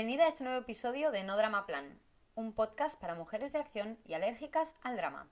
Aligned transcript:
Bienvenida 0.00 0.24
a 0.24 0.28
este 0.28 0.44
nuevo 0.44 0.60
episodio 0.60 1.10
de 1.10 1.24
No 1.24 1.36
Drama 1.36 1.66
Plan, 1.66 2.00
un 2.34 2.54
podcast 2.54 2.98
para 2.98 3.14
mujeres 3.14 3.52
de 3.52 3.58
acción 3.58 3.98
y 4.06 4.14
alérgicas 4.14 4.74
al 4.80 4.96
drama. 4.96 5.28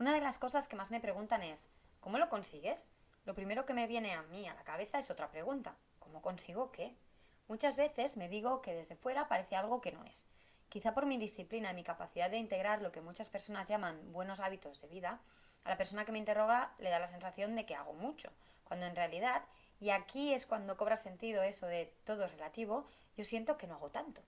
Una 0.00 0.12
de 0.12 0.20
las 0.20 0.36
cosas 0.36 0.66
que 0.66 0.74
más 0.74 0.90
me 0.90 0.98
preguntan 0.98 1.44
es, 1.44 1.70
¿cómo 2.00 2.18
lo 2.18 2.28
consigues? 2.28 2.88
Lo 3.24 3.36
primero 3.36 3.66
que 3.66 3.72
me 3.72 3.86
viene 3.86 4.12
a 4.12 4.22
mí 4.22 4.48
a 4.48 4.54
la 4.54 4.64
cabeza 4.64 4.98
es 4.98 5.12
otra 5.12 5.30
pregunta, 5.30 5.76
¿cómo 6.00 6.22
consigo 6.22 6.72
qué? 6.72 6.96
Muchas 7.46 7.76
veces 7.76 8.16
me 8.16 8.28
digo 8.28 8.62
que 8.62 8.74
desde 8.74 8.96
fuera 8.96 9.28
parece 9.28 9.54
algo 9.54 9.80
que 9.80 9.92
no 9.92 10.02
es. 10.02 10.26
Quizá 10.68 10.92
por 10.92 11.06
mi 11.06 11.16
disciplina 11.16 11.70
y 11.70 11.74
mi 11.74 11.84
capacidad 11.84 12.28
de 12.28 12.38
integrar 12.38 12.82
lo 12.82 12.90
que 12.90 13.00
muchas 13.00 13.30
personas 13.30 13.68
llaman 13.68 14.12
buenos 14.12 14.40
hábitos 14.40 14.80
de 14.80 14.88
vida, 14.88 15.20
a 15.62 15.68
la 15.70 15.76
persona 15.76 16.04
que 16.04 16.10
me 16.10 16.18
interroga 16.18 16.74
le 16.78 16.90
da 16.90 16.98
la 16.98 17.06
sensación 17.06 17.54
de 17.54 17.64
que 17.64 17.76
hago 17.76 17.92
mucho, 17.92 18.32
cuando 18.64 18.86
en 18.86 18.96
realidad, 18.96 19.44
y 19.80 19.90
aquí 19.90 20.32
es 20.32 20.46
cuando 20.46 20.76
cobra 20.76 20.96
sentido 20.96 21.42
eso 21.42 21.66
de 21.66 21.92
todo 22.04 22.24
es 22.24 22.32
relativo, 22.32 22.86
yo 23.16 23.24
siento 23.24 23.56
que 23.56 23.66
no 23.66 23.74
hago 23.74 23.90
tanto. 23.90 24.22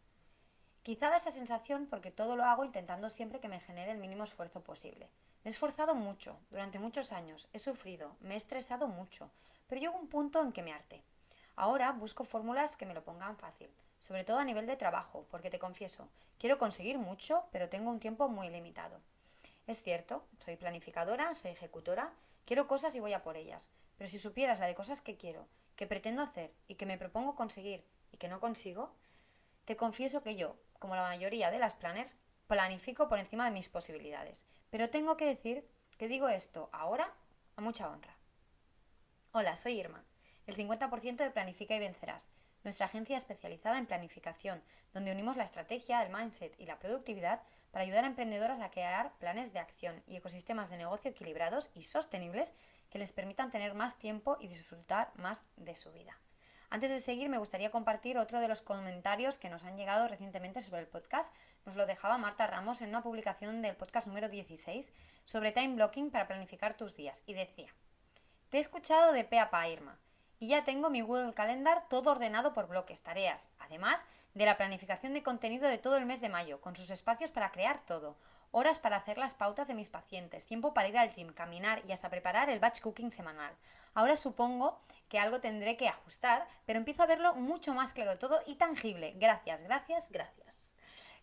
Quizá 0.82 1.10
da 1.10 1.16
esa 1.16 1.30
sensación 1.30 1.86
porque 1.90 2.10
todo 2.10 2.36
lo 2.36 2.44
hago 2.44 2.64
intentando 2.64 3.10
siempre 3.10 3.40
que 3.40 3.48
me 3.48 3.58
genere 3.58 3.90
el 3.90 3.98
mínimo 3.98 4.24
esfuerzo 4.24 4.62
posible. 4.62 5.08
Me 5.42 5.50
he 5.50 5.52
esforzado 5.52 5.94
mucho, 5.94 6.38
durante 6.50 6.78
muchos 6.78 7.12
años, 7.12 7.48
he 7.52 7.58
sufrido, 7.58 8.14
me 8.20 8.34
he 8.34 8.36
estresado 8.36 8.86
mucho, 8.86 9.30
pero 9.66 9.80
llegó 9.80 9.96
un 9.98 10.08
punto 10.08 10.42
en 10.42 10.52
que 10.52 10.62
me 10.62 10.72
harté. 10.72 11.02
Ahora 11.56 11.90
busco 11.92 12.24
fórmulas 12.24 12.76
que 12.76 12.86
me 12.86 12.94
lo 12.94 13.02
pongan 13.02 13.36
fácil, 13.36 13.70
sobre 13.98 14.24
todo 14.24 14.38
a 14.38 14.44
nivel 14.44 14.66
de 14.66 14.76
trabajo, 14.76 15.26
porque 15.30 15.50
te 15.50 15.58
confieso, 15.58 16.08
quiero 16.38 16.58
conseguir 16.58 16.98
mucho, 16.98 17.44
pero 17.50 17.68
tengo 17.68 17.90
un 17.90 17.98
tiempo 17.98 18.28
muy 18.28 18.50
limitado. 18.50 19.00
Es 19.66 19.82
cierto, 19.82 20.24
soy 20.44 20.56
planificadora, 20.56 21.34
soy 21.34 21.50
ejecutora, 21.50 22.12
quiero 22.44 22.68
cosas 22.68 22.94
y 22.94 23.00
voy 23.00 23.14
a 23.14 23.22
por 23.22 23.36
ellas, 23.36 23.70
pero 23.96 24.08
si 24.08 24.18
supieras 24.18 24.58
la 24.58 24.66
de 24.66 24.74
cosas 24.74 25.00
que 25.00 25.16
quiero, 25.16 25.46
que 25.74 25.86
pretendo 25.86 26.22
hacer 26.22 26.52
y 26.68 26.74
que 26.74 26.86
me 26.86 26.98
propongo 26.98 27.34
conseguir 27.34 27.84
y 28.12 28.16
que 28.16 28.28
no 28.28 28.40
consigo, 28.40 28.94
te 29.64 29.76
confieso 29.76 30.22
que 30.22 30.36
yo, 30.36 30.56
como 30.78 30.94
la 30.94 31.02
mayoría 31.02 31.50
de 31.50 31.58
las 31.58 31.74
planners, 31.74 32.16
planifico 32.46 33.08
por 33.08 33.18
encima 33.18 33.44
de 33.44 33.50
mis 33.50 33.68
posibilidades. 33.68 34.46
Pero 34.70 34.90
tengo 34.90 35.16
que 35.16 35.26
decir 35.26 35.66
que 35.98 36.08
digo 36.08 36.28
esto 36.28 36.68
ahora 36.72 37.12
a 37.56 37.60
mucha 37.60 37.88
honra. 37.90 38.16
Hola, 39.32 39.56
soy 39.56 39.78
Irma, 39.78 40.04
el 40.46 40.56
50% 40.56 41.16
de 41.16 41.30
Planifica 41.30 41.74
y 41.74 41.78
Vencerás, 41.78 42.30
nuestra 42.64 42.86
agencia 42.86 43.16
especializada 43.16 43.78
en 43.78 43.86
planificación, 43.86 44.62
donde 44.92 45.12
unimos 45.12 45.36
la 45.36 45.44
estrategia, 45.44 46.02
el 46.02 46.12
mindset 46.12 46.58
y 46.58 46.66
la 46.66 46.78
productividad 46.78 47.42
para 47.70 47.84
ayudar 47.84 48.04
a 48.04 48.08
emprendedoras 48.08 48.60
a 48.60 48.70
crear 48.70 49.12
planes 49.18 49.52
de 49.52 49.58
acción 49.58 50.02
y 50.06 50.16
ecosistemas 50.16 50.70
de 50.70 50.78
negocio 50.78 51.10
equilibrados 51.10 51.70
y 51.74 51.82
sostenibles 51.82 52.52
que 52.96 53.00
les 53.00 53.12
permitan 53.12 53.50
tener 53.50 53.74
más 53.74 53.98
tiempo 53.98 54.38
y 54.40 54.48
disfrutar 54.48 55.12
más 55.16 55.44
de 55.56 55.76
su 55.76 55.92
vida. 55.92 56.18
Antes 56.70 56.88
de 56.88 56.98
seguir, 56.98 57.28
me 57.28 57.36
gustaría 57.36 57.70
compartir 57.70 58.16
otro 58.16 58.40
de 58.40 58.48
los 58.48 58.62
comentarios 58.62 59.36
que 59.36 59.50
nos 59.50 59.64
han 59.64 59.76
llegado 59.76 60.08
recientemente 60.08 60.62
sobre 60.62 60.80
el 60.80 60.86
podcast. 60.86 61.30
Nos 61.66 61.76
lo 61.76 61.84
dejaba 61.84 62.16
Marta 62.16 62.46
Ramos 62.46 62.80
en 62.80 62.88
una 62.88 63.02
publicación 63.02 63.60
del 63.60 63.76
podcast 63.76 64.06
número 64.06 64.30
16 64.30 64.94
sobre 65.24 65.52
time 65.52 65.74
blocking 65.74 66.10
para 66.10 66.26
planificar 66.26 66.74
tus 66.74 66.96
días 66.96 67.22
y 67.26 67.34
decía, 67.34 67.68
te 68.48 68.56
he 68.56 68.60
escuchado 68.60 69.12
de 69.12 69.24
pe 69.24 69.40
a 69.40 69.50
pa, 69.50 69.68
Irma, 69.68 69.98
y 70.38 70.48
ya 70.48 70.64
tengo 70.64 70.88
mi 70.88 71.02
Google 71.02 71.34
Calendar 71.34 71.86
todo 71.90 72.12
ordenado 72.12 72.54
por 72.54 72.66
bloques, 72.66 73.02
tareas, 73.02 73.46
además 73.58 74.06
de 74.32 74.46
la 74.46 74.56
planificación 74.56 75.12
de 75.12 75.22
contenido 75.22 75.68
de 75.68 75.76
todo 75.76 75.98
el 75.98 76.06
mes 76.06 76.22
de 76.22 76.30
mayo, 76.30 76.62
con 76.62 76.74
sus 76.74 76.90
espacios 76.90 77.30
para 77.30 77.52
crear 77.52 77.84
todo, 77.84 78.16
horas 78.56 78.78
para 78.78 78.96
hacer 78.96 79.18
las 79.18 79.34
pautas 79.34 79.68
de 79.68 79.74
mis 79.74 79.90
pacientes, 79.90 80.46
tiempo 80.46 80.72
para 80.72 80.88
ir 80.88 80.96
al 80.96 81.10
gym, 81.10 81.30
caminar 81.34 81.82
y 81.86 81.92
hasta 81.92 82.08
preparar 82.08 82.48
el 82.48 82.58
batch 82.58 82.80
cooking 82.80 83.10
semanal. 83.10 83.54
Ahora 83.92 84.16
supongo 84.16 84.80
que 85.10 85.18
algo 85.18 85.40
tendré 85.40 85.76
que 85.76 85.88
ajustar, 85.88 86.48
pero 86.64 86.78
empiezo 86.78 87.02
a 87.02 87.06
verlo 87.06 87.34
mucho 87.34 87.74
más 87.74 87.92
claro 87.92 88.16
todo 88.16 88.40
y 88.46 88.54
tangible. 88.54 89.12
Gracias, 89.16 89.60
gracias, 89.60 90.10
gracias. 90.10 90.74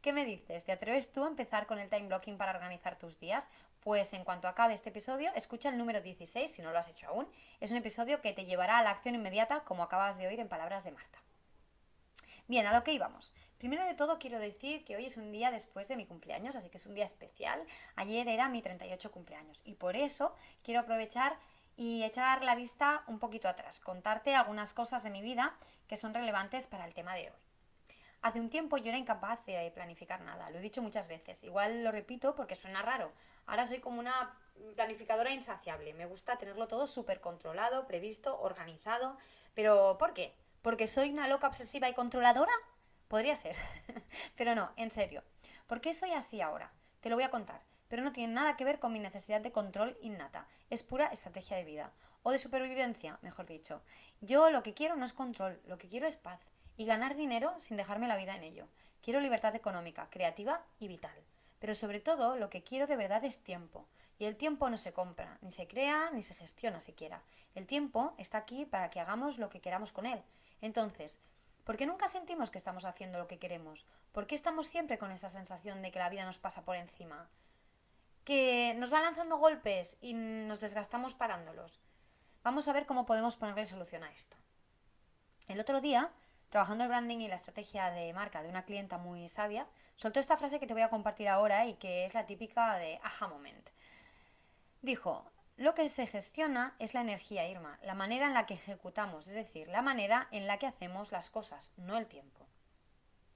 ¿Qué 0.03 0.13
me 0.13 0.25
dices? 0.25 0.63
¿Te 0.63 0.73
atreves 0.73 1.11
tú 1.11 1.23
a 1.23 1.27
empezar 1.27 1.65
con 1.65 1.79
el 1.79 1.89
time 1.89 2.07
blocking 2.07 2.37
para 2.37 2.51
organizar 2.51 2.99
tus 2.99 3.19
días? 3.19 3.47
Pues 3.79 4.13
en 4.13 4.23
cuanto 4.23 4.47
acabe 4.47 4.75
este 4.75 4.89
episodio, 4.89 5.31
escucha 5.33 5.69
el 5.69 5.77
número 5.79 6.01
16 6.01 6.53
si 6.53 6.61
no 6.61 6.71
lo 6.71 6.77
has 6.77 6.89
hecho 6.89 7.07
aún. 7.07 7.27
Es 7.59 7.71
un 7.71 7.77
episodio 7.77 8.21
que 8.21 8.33
te 8.33 8.45
llevará 8.45 8.77
a 8.77 8.83
la 8.83 8.91
acción 8.91 9.15
inmediata 9.15 9.63
como 9.63 9.81
acabas 9.81 10.19
de 10.19 10.27
oír 10.27 10.39
en 10.39 10.49
palabras 10.49 10.83
de 10.83 10.91
Marta. 10.91 11.17
Bien, 12.47 12.67
a 12.67 12.73
lo 12.73 12.83
que 12.83 12.93
íbamos. 12.93 13.33
Primero 13.63 13.85
de 13.85 13.93
todo 13.93 14.19
quiero 14.19 14.39
decir 14.39 14.83
que 14.83 14.97
hoy 14.97 15.05
es 15.05 15.15
un 15.15 15.31
día 15.31 15.49
después 15.49 15.87
de 15.87 15.95
mi 15.95 16.05
cumpleaños, 16.05 16.53
así 16.57 16.69
que 16.69 16.75
es 16.75 16.85
un 16.85 16.95
día 16.95 17.05
especial. 17.05 17.63
Ayer 17.95 18.27
era 18.27 18.49
mi 18.49 18.61
38 18.61 19.09
cumpleaños 19.09 19.61
y 19.63 19.75
por 19.75 19.95
eso 19.95 20.35
quiero 20.63 20.81
aprovechar 20.81 21.37
y 21.77 22.03
echar 22.03 22.43
la 22.43 22.55
vista 22.55 23.05
un 23.07 23.19
poquito 23.19 23.47
atrás, 23.47 23.79
contarte 23.79 24.35
algunas 24.35 24.73
cosas 24.73 25.01
de 25.01 25.11
mi 25.11 25.21
vida 25.21 25.55
que 25.87 25.95
son 25.95 26.13
relevantes 26.13 26.67
para 26.67 26.83
el 26.83 26.93
tema 26.93 27.15
de 27.15 27.31
hoy. 27.31 27.37
Hace 28.21 28.41
un 28.41 28.49
tiempo 28.49 28.75
yo 28.75 28.89
era 28.89 28.97
incapaz 28.97 29.45
de 29.45 29.71
planificar 29.73 30.19
nada, 30.19 30.49
lo 30.49 30.57
he 30.57 30.61
dicho 30.61 30.81
muchas 30.81 31.07
veces, 31.07 31.41
igual 31.45 31.85
lo 31.85 31.91
repito 31.93 32.35
porque 32.35 32.55
suena 32.55 32.81
raro. 32.81 33.13
Ahora 33.45 33.65
soy 33.65 33.79
como 33.79 34.01
una 34.01 34.37
planificadora 34.75 35.31
insaciable, 35.31 35.93
me 35.93 36.05
gusta 36.05 36.37
tenerlo 36.37 36.67
todo 36.67 36.85
súper 36.85 37.21
controlado, 37.21 37.87
previsto, 37.87 38.37
organizado, 38.41 39.15
pero 39.53 39.97
¿por 39.97 40.13
qué? 40.13 40.33
¿Porque 40.61 40.85
soy 40.85 41.11
una 41.11 41.29
loca 41.29 41.47
obsesiva 41.47 41.87
y 41.87 41.93
controladora? 41.93 42.51
Podría 43.13 43.35
ser, 43.35 43.55
pero 44.35 44.55
no, 44.55 44.71
en 44.75 44.89
serio. 44.89 45.21
¿Por 45.67 45.81
qué 45.81 45.93
soy 45.93 46.13
así 46.13 46.41
ahora? 46.41 46.73
Te 46.99 47.11
lo 47.11 47.15
voy 47.15 47.23
a 47.23 47.29
contar, 47.29 47.61
pero 47.87 48.01
no 48.01 48.11
tiene 48.11 48.33
nada 48.33 48.57
que 48.57 48.65
ver 48.65 48.79
con 48.79 48.91
mi 48.91 48.97
necesidad 48.97 49.39
de 49.39 49.51
control 49.51 49.95
innata. 50.01 50.47
Es 50.71 50.81
pura 50.81 51.09
estrategia 51.09 51.55
de 51.55 51.63
vida, 51.63 51.91
o 52.23 52.31
de 52.31 52.39
supervivencia, 52.39 53.19
mejor 53.21 53.45
dicho. 53.45 53.83
Yo 54.21 54.49
lo 54.49 54.63
que 54.63 54.73
quiero 54.73 54.95
no 54.95 55.05
es 55.05 55.13
control, 55.13 55.61
lo 55.67 55.77
que 55.77 55.89
quiero 55.89 56.07
es 56.07 56.17
paz 56.17 56.39
y 56.75 56.87
ganar 56.87 57.15
dinero 57.15 57.53
sin 57.59 57.77
dejarme 57.77 58.07
la 58.07 58.17
vida 58.17 58.35
en 58.35 58.41
ello. 58.41 58.67
Quiero 59.03 59.19
libertad 59.19 59.53
económica, 59.53 60.09
creativa 60.09 60.65
y 60.79 60.87
vital. 60.87 61.23
Pero 61.59 61.75
sobre 61.75 61.99
todo 61.99 62.35
lo 62.35 62.49
que 62.49 62.63
quiero 62.63 62.87
de 62.87 62.95
verdad 62.95 63.23
es 63.25 63.37
tiempo. 63.37 63.85
Y 64.17 64.25
el 64.25 64.37
tiempo 64.37 64.71
no 64.71 64.77
se 64.77 64.91
compra, 64.91 65.37
ni 65.41 65.51
se 65.51 65.67
crea, 65.67 66.09
ni 66.13 66.23
se 66.23 66.33
gestiona 66.33 66.79
siquiera. 66.79 67.21
El 67.53 67.67
tiempo 67.67 68.15
está 68.17 68.39
aquí 68.39 68.65
para 68.65 68.89
que 68.89 68.99
hagamos 68.99 69.37
lo 69.37 69.49
que 69.49 69.61
queramos 69.61 69.91
con 69.91 70.07
él. 70.07 70.23
Entonces, 70.61 71.19
¿Por 71.63 71.77
qué 71.77 71.85
nunca 71.85 72.07
sentimos 72.07 72.51
que 72.51 72.57
estamos 72.57 72.83
haciendo 72.83 73.19
lo 73.19 73.27
que 73.27 73.39
queremos? 73.39 73.85
¿Por 74.11 74.27
qué 74.27 74.35
estamos 74.35 74.67
siempre 74.67 74.97
con 74.97 75.11
esa 75.11 75.29
sensación 75.29 75.81
de 75.81 75.91
que 75.91 75.99
la 75.99 76.09
vida 76.09 76.25
nos 76.25 76.39
pasa 76.39 76.65
por 76.65 76.75
encima? 76.75 77.29
Que 78.25 78.75
nos 78.77 78.91
va 78.93 79.01
lanzando 79.01 79.37
golpes 79.37 79.97
y 80.01 80.13
nos 80.13 80.59
desgastamos 80.59 81.13
parándolos. 81.13 81.79
Vamos 82.43 82.67
a 82.67 82.73
ver 82.73 82.85
cómo 82.85 83.05
podemos 83.05 83.37
ponerle 83.37 83.65
solución 83.65 84.03
a 84.03 84.11
esto. 84.11 84.35
El 85.47 85.59
otro 85.59 85.79
día, 85.79 86.11
trabajando 86.49 86.83
el 86.83 86.89
branding 86.89 87.19
y 87.19 87.27
la 87.29 87.35
estrategia 87.35 87.89
de 87.91 88.11
marca 88.11 88.43
de 88.43 88.49
una 88.49 88.65
clienta 88.65 88.97
muy 88.97 89.29
sabia, 89.29 89.67
soltó 89.95 90.19
esta 90.19 90.35
frase 90.35 90.59
que 90.59 90.67
te 90.67 90.73
voy 90.73 90.83
a 90.83 90.89
compartir 90.89 91.29
ahora 91.29 91.65
y 91.65 91.75
que 91.75 92.05
es 92.05 92.13
la 92.13 92.25
típica 92.25 92.75
de 92.75 92.99
aha 93.03 93.27
moment. 93.29 93.69
Dijo, 94.81 95.31
Lo 95.55 95.75
que 95.75 95.87
se 95.87 96.07
gestiona 96.07 96.75
es 96.79 96.93
la 96.93 97.01
energía, 97.01 97.47
Irma, 97.47 97.77
la 97.83 97.93
manera 97.93 98.25
en 98.25 98.33
la 98.33 98.45
que 98.45 98.55
ejecutamos, 98.55 99.27
es 99.27 99.35
decir, 99.35 99.67
la 99.67 99.83
manera 99.83 100.27
en 100.31 100.47
la 100.47 100.57
que 100.57 100.65
hacemos 100.65 101.11
las 101.11 101.29
cosas, 101.29 101.73
no 101.77 101.97
el 101.97 102.07
tiempo. 102.07 102.47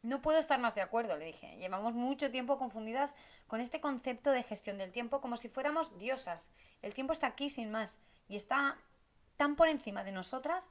No 0.01 0.21
puedo 0.21 0.39
estar 0.39 0.59
más 0.59 0.73
de 0.73 0.81
acuerdo, 0.81 1.17
le 1.17 1.25
dije. 1.25 1.57
Llevamos 1.57 1.93
mucho 1.93 2.31
tiempo 2.31 2.57
confundidas 2.57 3.15
con 3.47 3.61
este 3.61 3.81
concepto 3.81 4.31
de 4.31 4.43
gestión 4.43 4.77
del 4.77 4.91
tiempo 4.91 5.21
como 5.21 5.35
si 5.35 5.49
fuéramos 5.49 5.97
diosas. 5.97 6.51
El 6.81 6.93
tiempo 6.93 7.13
está 7.13 7.27
aquí 7.27 7.49
sin 7.49 7.71
más 7.71 7.99
y 8.27 8.35
está 8.35 8.77
tan 9.35 9.55
por 9.55 9.67
encima 9.67 10.03
de 10.03 10.11
nosotras 10.11 10.69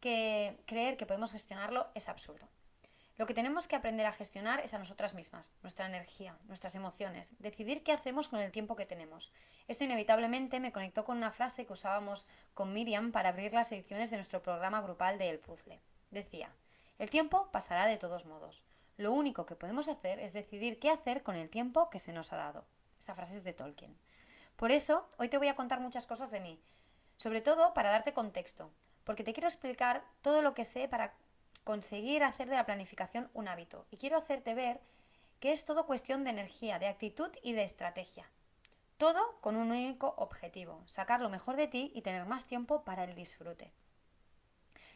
que 0.00 0.62
creer 0.66 0.96
que 0.96 1.06
podemos 1.06 1.32
gestionarlo 1.32 1.88
es 1.94 2.08
absurdo. 2.08 2.48
Lo 3.18 3.26
que 3.26 3.34
tenemos 3.34 3.66
que 3.66 3.74
aprender 3.74 4.06
a 4.06 4.12
gestionar 4.12 4.60
es 4.60 4.74
a 4.74 4.78
nosotras 4.78 5.14
mismas, 5.14 5.52
nuestra 5.62 5.86
energía, 5.86 6.38
nuestras 6.44 6.76
emociones, 6.76 7.34
decidir 7.40 7.82
qué 7.82 7.90
hacemos 7.90 8.28
con 8.28 8.38
el 8.38 8.52
tiempo 8.52 8.76
que 8.76 8.86
tenemos. 8.86 9.32
Esto 9.66 9.82
inevitablemente 9.82 10.60
me 10.60 10.70
conectó 10.70 11.02
con 11.02 11.16
una 11.16 11.32
frase 11.32 11.66
que 11.66 11.72
usábamos 11.72 12.28
con 12.54 12.72
Miriam 12.72 13.10
para 13.10 13.30
abrir 13.30 13.52
las 13.52 13.72
ediciones 13.72 14.10
de 14.10 14.18
nuestro 14.18 14.40
programa 14.40 14.80
grupal 14.82 15.18
de 15.18 15.30
El 15.30 15.40
Puzzle. 15.40 15.80
Decía, 16.12 16.54
el 17.00 17.10
tiempo 17.10 17.50
pasará 17.50 17.86
de 17.86 17.96
todos 17.96 18.24
modos. 18.24 18.62
Lo 18.96 19.10
único 19.10 19.46
que 19.46 19.56
podemos 19.56 19.88
hacer 19.88 20.20
es 20.20 20.32
decidir 20.32 20.78
qué 20.78 20.88
hacer 20.88 21.24
con 21.24 21.34
el 21.34 21.50
tiempo 21.50 21.90
que 21.90 21.98
se 21.98 22.12
nos 22.12 22.32
ha 22.32 22.36
dado. 22.36 22.66
Esta 23.00 23.16
frase 23.16 23.38
es 23.38 23.42
de 23.42 23.52
Tolkien. 23.52 23.98
Por 24.54 24.70
eso, 24.70 25.08
hoy 25.16 25.28
te 25.28 25.38
voy 25.38 25.48
a 25.48 25.56
contar 25.56 25.80
muchas 25.80 26.06
cosas 26.06 26.30
de 26.30 26.38
mí, 26.38 26.60
sobre 27.16 27.40
todo 27.40 27.74
para 27.74 27.90
darte 27.90 28.12
contexto, 28.12 28.70
porque 29.02 29.24
te 29.24 29.32
quiero 29.32 29.48
explicar 29.48 30.04
todo 30.22 30.40
lo 30.40 30.54
que 30.54 30.62
sé 30.62 30.86
para 30.86 31.14
conseguir 31.68 32.24
hacer 32.24 32.48
de 32.48 32.56
la 32.56 32.64
planificación 32.64 33.28
un 33.34 33.46
hábito. 33.46 33.84
Y 33.90 33.98
quiero 33.98 34.16
hacerte 34.16 34.54
ver 34.54 34.80
que 35.38 35.52
es 35.52 35.66
todo 35.66 35.84
cuestión 35.84 36.24
de 36.24 36.30
energía, 36.30 36.78
de 36.78 36.86
actitud 36.86 37.28
y 37.42 37.52
de 37.52 37.62
estrategia. 37.62 38.24
Todo 38.96 39.38
con 39.42 39.54
un 39.54 39.70
único 39.70 40.14
objetivo, 40.16 40.82
sacar 40.86 41.20
lo 41.20 41.28
mejor 41.28 41.56
de 41.56 41.68
ti 41.68 41.92
y 41.94 42.00
tener 42.00 42.24
más 42.24 42.46
tiempo 42.46 42.84
para 42.84 43.04
el 43.04 43.14
disfrute. 43.14 43.70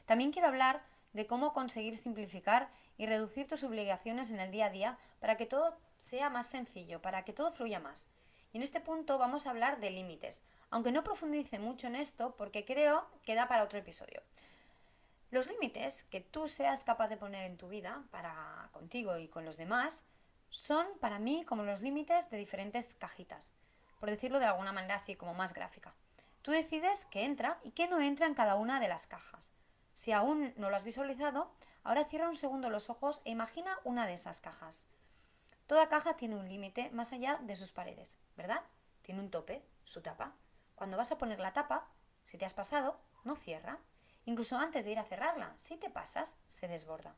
También 0.06 0.32
quiero 0.32 0.48
hablar 0.48 0.82
de 1.12 1.26
cómo 1.26 1.52
conseguir 1.52 1.98
simplificar 1.98 2.70
y 2.96 3.04
reducir 3.04 3.46
tus 3.46 3.64
obligaciones 3.64 4.30
en 4.30 4.40
el 4.40 4.50
día 4.50 4.64
a 4.64 4.70
día 4.70 4.98
para 5.20 5.36
que 5.36 5.44
todo 5.44 5.76
sea 5.98 6.30
más 6.30 6.46
sencillo, 6.46 7.02
para 7.02 7.22
que 7.26 7.34
todo 7.34 7.52
fluya 7.52 7.80
más. 7.80 8.08
Y 8.54 8.56
en 8.56 8.62
este 8.62 8.80
punto 8.80 9.18
vamos 9.18 9.46
a 9.46 9.50
hablar 9.50 9.78
de 9.78 9.90
límites, 9.90 10.42
aunque 10.70 10.90
no 10.90 11.04
profundice 11.04 11.58
mucho 11.58 11.88
en 11.88 11.96
esto 11.96 12.34
porque 12.34 12.64
creo 12.64 13.06
que 13.26 13.34
da 13.34 13.46
para 13.46 13.62
otro 13.62 13.78
episodio. 13.78 14.22
Los 15.32 15.46
límites 15.46 16.04
que 16.04 16.20
tú 16.20 16.46
seas 16.46 16.84
capaz 16.84 17.08
de 17.08 17.16
poner 17.16 17.50
en 17.50 17.56
tu 17.56 17.66
vida 17.66 18.04
para 18.10 18.68
contigo 18.70 19.16
y 19.16 19.28
con 19.28 19.46
los 19.46 19.56
demás 19.56 20.04
son 20.50 20.86
para 21.00 21.18
mí 21.18 21.42
como 21.46 21.62
los 21.62 21.80
límites 21.80 22.28
de 22.28 22.36
diferentes 22.36 22.94
cajitas, 22.96 23.54
por 23.98 24.10
decirlo 24.10 24.40
de 24.40 24.44
alguna 24.44 24.74
manera 24.74 24.96
así 24.96 25.16
como 25.16 25.32
más 25.32 25.54
gráfica. 25.54 25.94
Tú 26.42 26.50
decides 26.50 27.06
qué 27.06 27.24
entra 27.24 27.58
y 27.62 27.70
qué 27.70 27.88
no 27.88 27.98
entra 27.98 28.26
en 28.26 28.34
cada 28.34 28.56
una 28.56 28.78
de 28.78 28.88
las 28.88 29.06
cajas. 29.06 29.50
Si 29.94 30.12
aún 30.12 30.52
no 30.58 30.68
lo 30.68 30.76
has 30.76 30.84
visualizado, 30.84 31.50
ahora 31.82 32.04
cierra 32.04 32.28
un 32.28 32.36
segundo 32.36 32.68
los 32.68 32.90
ojos 32.90 33.22
e 33.24 33.30
imagina 33.30 33.78
una 33.84 34.06
de 34.06 34.12
esas 34.12 34.42
cajas. 34.42 34.84
Toda 35.66 35.88
caja 35.88 36.14
tiene 36.14 36.36
un 36.36 36.46
límite 36.46 36.90
más 36.90 37.14
allá 37.14 37.38
de 37.40 37.56
sus 37.56 37.72
paredes, 37.72 38.18
¿verdad? 38.36 38.60
Tiene 39.00 39.22
un 39.22 39.30
tope, 39.30 39.64
su 39.84 40.02
tapa. 40.02 40.34
Cuando 40.74 40.98
vas 40.98 41.10
a 41.10 41.16
poner 41.16 41.40
la 41.40 41.54
tapa, 41.54 41.88
si 42.26 42.36
te 42.36 42.44
has 42.44 42.52
pasado, 42.52 43.00
no 43.24 43.34
cierra, 43.34 43.78
Incluso 44.24 44.56
antes 44.56 44.84
de 44.84 44.92
ir 44.92 44.98
a 44.98 45.04
cerrarla, 45.04 45.52
si 45.56 45.76
te 45.76 45.90
pasas, 45.90 46.36
se 46.48 46.68
desborda. 46.68 47.14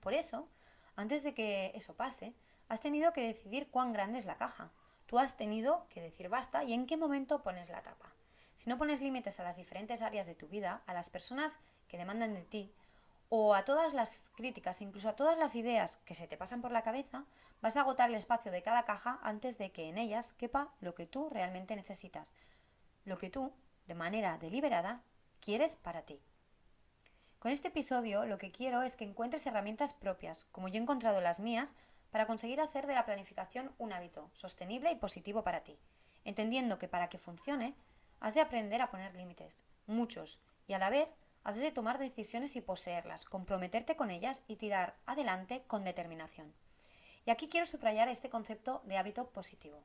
Por 0.00 0.14
eso, 0.14 0.48
antes 0.96 1.22
de 1.22 1.34
que 1.34 1.72
eso 1.74 1.94
pase, 1.94 2.34
has 2.68 2.80
tenido 2.80 3.12
que 3.12 3.26
decidir 3.26 3.70
cuán 3.70 3.92
grande 3.92 4.18
es 4.18 4.26
la 4.26 4.36
caja. 4.36 4.70
Tú 5.06 5.18
has 5.18 5.36
tenido 5.36 5.86
que 5.88 6.00
decir 6.00 6.28
basta 6.28 6.64
y 6.64 6.72
en 6.72 6.86
qué 6.86 6.96
momento 6.96 7.42
pones 7.42 7.70
la 7.70 7.82
tapa. 7.82 8.12
Si 8.54 8.70
no 8.70 8.78
pones 8.78 9.00
límites 9.00 9.38
a 9.38 9.44
las 9.44 9.56
diferentes 9.56 10.02
áreas 10.02 10.26
de 10.26 10.34
tu 10.34 10.48
vida, 10.48 10.82
a 10.86 10.94
las 10.94 11.10
personas 11.10 11.60
que 11.88 11.98
demandan 11.98 12.34
de 12.34 12.44
ti, 12.44 12.72
o 13.28 13.54
a 13.54 13.64
todas 13.64 13.92
las 13.92 14.30
críticas, 14.36 14.80
incluso 14.80 15.08
a 15.08 15.16
todas 15.16 15.36
las 15.36 15.56
ideas 15.56 15.98
que 16.04 16.14
se 16.14 16.28
te 16.28 16.36
pasan 16.36 16.62
por 16.62 16.72
la 16.72 16.82
cabeza, 16.82 17.24
vas 17.60 17.76
a 17.76 17.80
agotar 17.80 18.08
el 18.08 18.16
espacio 18.16 18.52
de 18.52 18.62
cada 18.62 18.84
caja 18.84 19.18
antes 19.22 19.58
de 19.58 19.72
que 19.72 19.88
en 19.88 19.98
ellas 19.98 20.32
quepa 20.32 20.72
lo 20.80 20.94
que 20.94 21.06
tú 21.06 21.28
realmente 21.28 21.76
necesitas, 21.76 22.32
lo 23.04 23.18
que 23.18 23.30
tú, 23.30 23.52
de 23.86 23.94
manera 23.94 24.38
deliberada, 24.38 25.02
quieres 25.46 25.76
para 25.76 26.02
ti. 26.02 26.20
Con 27.38 27.52
este 27.52 27.68
episodio 27.68 28.26
lo 28.26 28.36
que 28.36 28.50
quiero 28.50 28.82
es 28.82 28.96
que 28.96 29.04
encuentres 29.04 29.46
herramientas 29.46 29.94
propias, 29.94 30.46
como 30.50 30.66
yo 30.66 30.74
he 30.74 30.82
encontrado 30.82 31.20
las 31.20 31.38
mías, 31.38 31.72
para 32.10 32.26
conseguir 32.26 32.60
hacer 32.60 32.88
de 32.88 32.94
la 32.94 33.04
planificación 33.04 33.72
un 33.78 33.92
hábito 33.92 34.28
sostenible 34.34 34.90
y 34.90 34.96
positivo 34.96 35.44
para 35.44 35.62
ti, 35.62 35.78
entendiendo 36.24 36.80
que 36.80 36.88
para 36.88 37.08
que 37.08 37.18
funcione 37.18 37.76
has 38.18 38.34
de 38.34 38.40
aprender 38.40 38.82
a 38.82 38.90
poner 38.90 39.14
límites, 39.14 39.62
muchos, 39.86 40.40
y 40.66 40.72
a 40.72 40.80
la 40.80 40.90
vez 40.90 41.14
has 41.44 41.58
de 41.58 41.70
tomar 41.70 42.00
decisiones 42.00 42.56
y 42.56 42.60
poseerlas, 42.60 43.24
comprometerte 43.24 43.94
con 43.94 44.10
ellas 44.10 44.42
y 44.48 44.56
tirar 44.56 44.96
adelante 45.06 45.62
con 45.68 45.84
determinación. 45.84 46.52
Y 47.24 47.30
aquí 47.30 47.48
quiero 47.48 47.66
subrayar 47.66 48.08
este 48.08 48.30
concepto 48.30 48.82
de 48.84 48.96
hábito 48.96 49.30
positivo. 49.30 49.84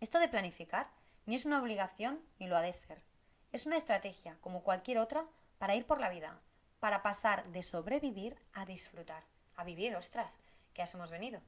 Esto 0.00 0.18
de 0.18 0.28
planificar 0.28 0.88
ni 1.26 1.34
es 1.34 1.44
una 1.44 1.60
obligación 1.60 2.22
ni 2.38 2.48
lo 2.48 2.56
ha 2.56 2.62
de 2.62 2.72
ser. 2.72 3.09
Es 3.52 3.66
una 3.66 3.76
estrategia, 3.76 4.36
como 4.40 4.62
cualquier 4.62 4.98
otra, 4.98 5.24
para 5.58 5.74
ir 5.74 5.84
por 5.84 6.00
la 6.00 6.08
vida, 6.08 6.38
para 6.78 7.02
pasar 7.02 7.48
de 7.48 7.62
sobrevivir 7.62 8.36
a 8.52 8.64
disfrutar, 8.64 9.24
a 9.56 9.64
vivir, 9.64 9.96
ostras, 9.96 10.38
que 10.72 10.84
ya 10.84 10.90
hemos 10.94 11.10
venido, 11.10 11.40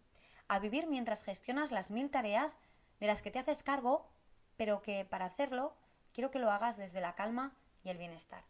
a 0.48 0.58
vivir 0.58 0.88
mientras 0.88 1.22
gestionas 1.22 1.70
las 1.70 1.90
mil 1.90 2.10
tareas 2.10 2.56
de 2.98 3.06
las 3.06 3.22
que 3.22 3.30
te 3.30 3.38
haces 3.38 3.62
cargo, 3.62 4.08
pero 4.56 4.82
que 4.82 5.04
para 5.04 5.26
hacerlo 5.26 5.74
quiero 6.12 6.30
que 6.30 6.40
lo 6.40 6.50
hagas 6.50 6.76
desde 6.76 7.00
la 7.00 7.14
calma 7.14 7.52
y 7.84 7.90
el 7.90 7.98
bienestar. 7.98 8.42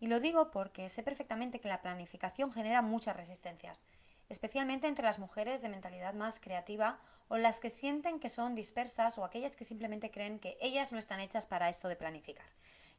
Y 0.00 0.06
lo 0.06 0.20
digo 0.20 0.52
porque 0.52 0.88
sé 0.88 1.02
perfectamente 1.02 1.60
que 1.60 1.68
la 1.68 1.82
planificación 1.82 2.52
genera 2.52 2.80
muchas 2.80 3.16
resistencias, 3.16 3.80
especialmente 4.28 4.86
entre 4.86 5.04
las 5.04 5.18
mujeres 5.18 5.62
de 5.62 5.68
mentalidad 5.68 6.14
más 6.14 6.40
creativa 6.40 6.98
o 7.28 7.36
las 7.36 7.60
que 7.60 7.70
sienten 7.70 8.20
que 8.20 8.28
son 8.28 8.54
dispersas 8.54 9.18
o 9.18 9.24
aquellas 9.24 9.56
que 9.56 9.64
simplemente 9.64 10.10
creen 10.10 10.38
que 10.38 10.56
ellas 10.60 10.92
no 10.92 10.98
están 10.98 11.20
hechas 11.20 11.46
para 11.46 11.68
esto 11.68 11.88
de 11.88 11.96
planificar. 11.96 12.46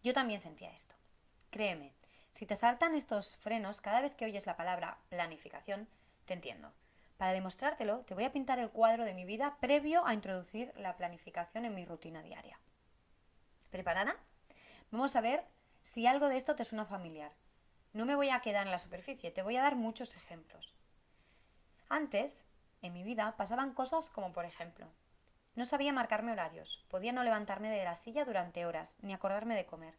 Yo 0.04 0.14
también 0.14 0.42
sentía 0.42 0.72
esto. 0.72 0.96
Créeme, 1.50 1.94
si 2.32 2.46
te 2.46 2.56
saltan 2.56 2.96
estos 2.96 3.38
frenos 3.38 3.82
cada 3.82 4.02
vez 4.02 4.16
que 4.16 4.26
oyes 4.26 4.46
la 4.46 4.56
palabra 4.56 5.00
planificación, 5.10 5.88
te 6.26 6.34
entiendo. 6.34 6.72
Para 7.18 7.34
demostrártelo, 7.34 8.00
te 8.06 8.14
voy 8.14 8.24
a 8.24 8.32
pintar 8.32 8.60
el 8.60 8.70
cuadro 8.70 9.04
de 9.04 9.14
mi 9.14 9.26
vida 9.26 9.58
previo 9.60 10.06
a 10.06 10.14
introducir 10.14 10.72
la 10.78 10.96
planificación 10.96 11.66
en 11.66 11.76
mi 11.76 11.86
rutina 11.86 12.22
diaria. 12.22 12.60
¿Preparada? 13.72 14.16
Vamos 14.92 15.16
a 15.16 15.22
ver 15.22 15.44
si 15.84 16.08
algo 16.08 16.30
de 16.30 16.38
esto 16.38 16.56
te 16.56 16.64
suena 16.64 16.86
familiar. 16.86 17.34
No 17.94 18.06
me 18.06 18.16
voy 18.16 18.30
a 18.30 18.40
quedar 18.40 18.66
en 18.66 18.72
la 18.72 18.80
superficie, 18.80 19.32
te 19.32 19.44
voy 19.44 19.58
a 19.58 19.62
dar 19.62 19.76
muchos 19.76 20.16
ejemplos. 20.16 20.79
Antes, 21.90 22.46
en 22.84 22.94
mi 22.94 23.04
vida, 23.04 23.36
pasaban 23.36 23.74
cosas 23.74 24.12
como 24.12 24.32
por 24.32 24.46
ejemplo, 24.46 24.88
no 25.56 25.66
sabía 25.66 25.92
marcarme 25.92 26.32
horarios, 26.32 26.86
podía 26.88 27.12
no 27.12 27.24
levantarme 27.24 27.72
de 27.72 27.84
la 27.84 27.96
silla 27.96 28.26
durante 28.26 28.68
horas, 28.68 28.98
ni 29.02 29.12
acordarme 29.12 29.56
de 29.56 29.66
comer. 29.66 29.98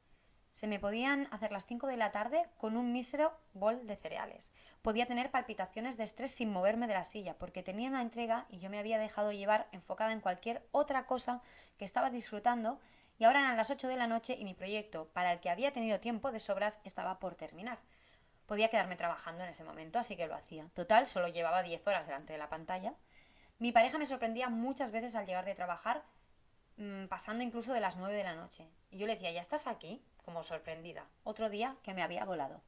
Se 0.53 0.69
me 0.69 0.79
podían 0.79 1.27
hacer 1.33 1.51
las 1.51 1.67
5 1.67 1.89
de 1.89 1.97
la 1.97 2.13
tarde 2.13 2.49
con 2.59 2.77
un 2.77 2.93
mísero 2.93 3.37
bol 3.55 3.87
de 3.87 3.97
cereales. 3.97 4.53
Podía 4.83 5.07
tener 5.07 5.33
palpitaciones 5.33 5.97
de 5.97 6.05
estrés 6.05 6.31
sin 6.31 6.53
moverme 6.53 6.87
de 6.87 6.95
la 6.95 7.03
silla, 7.03 7.37
porque 7.39 7.65
tenía 7.65 7.89
una 7.89 8.03
entrega 8.03 8.47
y 8.49 8.61
yo 8.61 8.71
me 8.71 8.79
había 8.79 8.99
dejado 8.99 9.33
llevar 9.33 9.69
enfocada 9.73 10.13
en 10.13 10.21
cualquier 10.21 10.65
otra 10.71 11.07
cosa 11.07 11.43
que 11.77 11.85
estaba 11.85 12.11
disfrutando 12.11 12.79
y 13.19 13.25
ahora 13.25 13.41
eran 13.41 13.57
las 13.57 13.71
8 13.71 13.89
de 13.89 13.97
la 13.97 14.07
noche 14.07 14.37
y 14.39 14.45
mi 14.45 14.55
proyecto, 14.55 15.09
para 15.13 15.33
el 15.33 15.41
que 15.41 15.51
había 15.51 15.73
tenido 15.73 15.99
tiempo 15.99 16.31
de 16.31 16.39
sobras, 16.39 16.81
estaba 16.85 17.19
por 17.19 17.35
terminar. 17.35 17.81
Podía 18.51 18.67
quedarme 18.67 18.97
trabajando 18.97 19.45
en 19.45 19.51
ese 19.51 19.63
momento, 19.63 20.01
así 20.01 20.17
que 20.17 20.27
lo 20.27 20.35
hacía. 20.35 20.69
Total, 20.75 21.07
solo 21.07 21.29
llevaba 21.29 21.63
10 21.63 21.87
horas 21.87 22.09
delante 22.09 22.33
de 22.33 22.39
la 22.41 22.49
pantalla. 22.49 22.95
Mi 23.61 23.71
pareja 23.71 23.97
me 23.97 24.07
sorprendía 24.07 24.49
muchas 24.49 24.91
veces 24.91 25.15
al 25.15 25.25
llegar 25.25 25.45
de 25.45 25.55
trabajar, 25.55 26.03
mm, 26.77 27.07
pasando 27.07 27.45
incluso 27.45 27.73
de 27.73 27.79
las 27.79 27.97
9 27.97 28.13
de 28.13 28.25
la 28.25 28.35
noche. 28.35 28.69
Y 28.91 28.99
yo 28.99 29.07
le 29.07 29.15
decía, 29.15 29.31
¿ya 29.31 29.41
estás 29.41 29.69
aquí? 29.69 30.03
Como 30.25 30.43
sorprendida. 30.43 31.07
Otro 31.23 31.49
día 31.49 31.77
que 31.85 31.95
me 31.95 32.03
había 32.03 32.25
volado. 32.25 32.61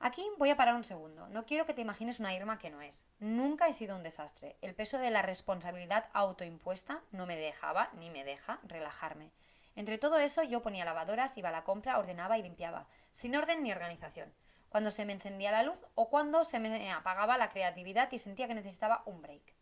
Aquí 0.00 0.26
voy 0.38 0.50
a 0.50 0.56
parar 0.56 0.74
un 0.74 0.82
segundo. 0.82 1.28
No 1.28 1.46
quiero 1.46 1.64
que 1.64 1.74
te 1.74 1.82
imagines 1.82 2.18
una 2.18 2.34
Irma 2.34 2.58
que 2.58 2.70
no 2.70 2.82
es. 2.82 3.06
Nunca 3.20 3.68
he 3.68 3.72
sido 3.72 3.94
un 3.94 4.02
desastre. 4.02 4.56
El 4.60 4.74
peso 4.74 4.98
de 4.98 5.12
la 5.12 5.22
responsabilidad 5.22 6.10
autoimpuesta 6.14 7.00
no 7.12 7.26
me 7.26 7.36
dejaba 7.36 7.90
ni 7.92 8.10
me 8.10 8.24
deja 8.24 8.58
relajarme. 8.64 9.30
Entre 9.74 9.98
todo 9.98 10.18
eso 10.18 10.42
yo 10.42 10.62
ponía 10.62 10.84
lavadoras, 10.84 11.36
iba 11.38 11.48
a 11.48 11.52
la 11.52 11.64
compra, 11.64 11.98
ordenaba 11.98 12.38
y 12.38 12.42
limpiaba, 12.42 12.86
sin 13.12 13.34
orden 13.36 13.62
ni 13.62 13.72
organización. 13.72 14.32
Cuando 14.68 14.90
se 14.90 15.04
me 15.04 15.12
encendía 15.12 15.52
la 15.52 15.62
luz 15.62 15.84
o 15.94 16.08
cuando 16.08 16.44
se 16.44 16.58
me 16.58 16.90
apagaba 16.90 17.38
la 17.38 17.48
creatividad 17.48 18.10
y 18.12 18.18
sentía 18.18 18.48
que 18.48 18.54
necesitaba 18.54 19.02
un 19.06 19.20
break. 19.20 19.54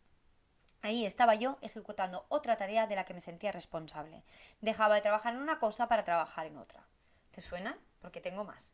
Ahí 0.83 1.05
estaba 1.05 1.35
yo 1.35 1.57
ejecutando 1.61 2.25
otra 2.29 2.57
tarea 2.57 2.87
de 2.87 2.95
la 2.95 3.05
que 3.05 3.13
me 3.13 3.21
sentía 3.21 3.51
responsable. 3.51 4.23
Dejaba 4.61 4.95
de 4.95 5.01
trabajar 5.01 5.33
en 5.33 5.41
una 5.41 5.59
cosa 5.59 5.87
para 5.87 6.03
trabajar 6.03 6.47
en 6.47 6.57
otra. 6.57 6.87
¿Te 7.29 7.41
suena? 7.41 7.77
Porque 7.99 8.19
tengo 8.19 8.43
más. 8.43 8.73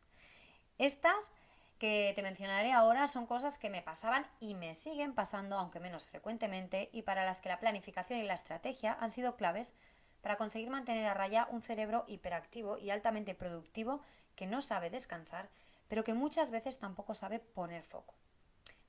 Estas 0.78 1.32
que 1.78 2.12
te 2.16 2.22
mencionaré 2.22 2.72
ahora 2.72 3.06
son 3.06 3.26
cosas 3.26 3.58
que 3.58 3.70
me 3.70 3.82
pasaban 3.82 4.26
y 4.40 4.54
me 4.54 4.74
siguen 4.74 5.14
pasando, 5.14 5.58
aunque 5.58 5.80
menos 5.80 6.06
frecuentemente, 6.06 6.88
y 6.92 7.02
para 7.02 7.24
las 7.24 7.40
que 7.40 7.48
la 7.48 7.60
planificación 7.60 8.18
y 8.18 8.24
la 8.24 8.34
estrategia 8.34 8.96
han 9.00 9.10
sido 9.10 9.36
claves 9.36 9.74
para 10.20 10.36
conseguir 10.36 10.70
mantener 10.70 11.06
a 11.06 11.14
raya 11.14 11.48
un 11.50 11.62
cerebro 11.62 12.04
hiperactivo 12.08 12.78
y 12.78 12.90
altamente 12.90 13.34
productivo 13.34 14.00
que 14.34 14.46
no 14.46 14.60
sabe 14.60 14.90
descansar, 14.90 15.48
pero 15.88 16.04
que 16.04 16.14
muchas 16.14 16.50
veces 16.50 16.78
tampoco 16.78 17.14
sabe 17.14 17.40
poner 17.40 17.82
foco. 17.82 18.14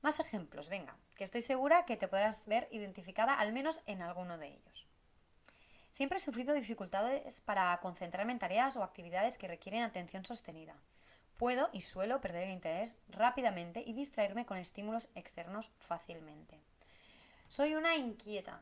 Más 0.02 0.20
ejemplos, 0.20 0.70
venga, 0.70 0.96
que 1.16 1.24
estoy 1.24 1.42
segura 1.42 1.86
que 1.86 1.98
te 1.98 2.08
podrás 2.08 2.46
ver 2.46 2.68
identificada 2.72 3.34
al 3.34 3.52
menos 3.52 3.82
en 3.86 4.02
alguno 4.02 4.38
de 4.38 4.48
ellos. 4.48 4.88
Siempre 5.92 6.18
he 6.18 6.22
sufrido 6.22 6.54
dificultades 6.54 7.42
para 7.42 7.78
concentrarme 7.82 8.32
en 8.32 8.40
tareas 8.40 8.78
o 8.78 8.84
actividades 8.84 9.38
que 9.38 9.48
requieren 9.48 9.84
atención 9.84 10.24
sostenida. 10.24 10.76
Puedo 11.38 11.70
y 11.74 11.82
suelo 11.82 12.22
perder 12.22 12.44
el 12.44 12.54
interés 12.54 12.98
rápidamente 13.08 13.84
y 13.86 13.94
distraerme 13.94 14.46
con 14.46 14.58
estímulos 14.58 15.10
externos 15.16 15.72
fácilmente. 15.80 16.60
Soy 17.48 17.76
una 17.76 17.96
inquieta. 17.96 18.62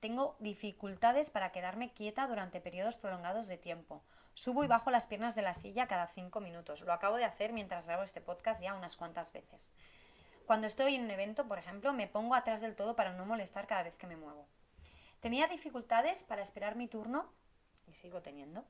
Tengo 0.00 0.34
dificultades 0.38 1.28
para 1.28 1.52
quedarme 1.52 1.92
quieta 1.92 2.26
durante 2.26 2.62
periodos 2.62 2.96
prolongados 2.96 3.48
de 3.48 3.58
tiempo. 3.58 4.02
Subo 4.32 4.64
y 4.64 4.66
bajo 4.66 4.90
las 4.90 5.04
piernas 5.04 5.34
de 5.34 5.42
la 5.42 5.52
silla 5.52 5.86
cada 5.86 6.06
cinco 6.06 6.40
minutos. 6.40 6.80
Lo 6.80 6.94
acabo 6.94 7.16
de 7.16 7.26
hacer 7.26 7.52
mientras 7.52 7.86
grabo 7.86 8.02
este 8.02 8.22
podcast 8.22 8.62
ya 8.62 8.74
unas 8.74 8.96
cuantas 8.96 9.30
veces. 9.30 9.70
Cuando 10.46 10.66
estoy 10.66 10.94
en 10.94 11.04
un 11.04 11.10
evento, 11.10 11.46
por 11.46 11.58
ejemplo, 11.58 11.92
me 11.92 12.06
pongo 12.06 12.34
atrás 12.34 12.62
del 12.62 12.74
todo 12.74 12.96
para 12.96 13.12
no 13.12 13.26
molestar 13.26 13.66
cada 13.66 13.82
vez 13.82 13.94
que 13.96 14.06
me 14.06 14.16
muevo. 14.16 14.48
Tenía 15.20 15.46
dificultades 15.48 16.24
para 16.24 16.40
esperar 16.40 16.76
mi 16.76 16.88
turno, 16.88 17.30
y 17.86 17.94
sigo 17.94 18.22
teniendo, 18.22 18.64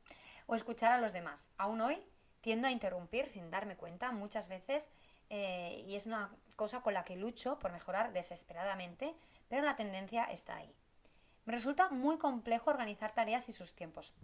o 0.47 0.57
escuchar 0.57 0.91
a 0.91 1.01
los 1.01 1.13
demás. 1.13 1.49
Aún 1.59 1.81
hoy 1.81 2.03
tiendo 2.41 2.67
a 2.67 2.73
interrumpir 2.73 3.29
sin 3.29 3.51
darme 3.51 3.77
cuenta 3.77 4.11
muchas 4.11 4.49
veces 4.49 4.91
eh, 5.29 5.85
y 5.87 5.95
es 5.95 6.07
una 6.07 6.35
cosa 6.57 6.83
con 6.83 6.93
la 6.93 7.05
que 7.05 7.15
lucho 7.15 7.59
por 7.61 7.71
mejorar 7.71 8.13
desesperadamente, 8.13 9.15
pero 9.49 9.63
la 9.63 9.77
tendencia 9.77 10.25
está 10.25 10.57
ahí. 10.57 10.75
Resulta 11.51 11.89
muy 11.91 12.19
complejo 12.19 12.71
organizar 12.71 13.13
tareas 13.13 13.49
y 13.49 13.53
sus 13.53 13.75
tiempos. 13.75 14.15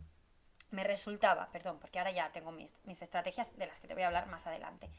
Me 0.71 0.85
resultaba, 0.85 1.51
perdón, 1.51 1.79
porque 1.81 1.99
ahora 1.99 2.11
ya 2.11 2.33
tengo 2.33 2.53
mis, 2.53 2.85
mis 2.87 3.03
estrategias 3.03 3.57
de 3.57 3.67
las 3.67 3.81
que 3.81 3.89
te 3.89 3.95
voy 3.95 4.03
a 4.03 4.09
hablar 4.09 4.27
más 4.27 4.47
adelante 4.47 4.91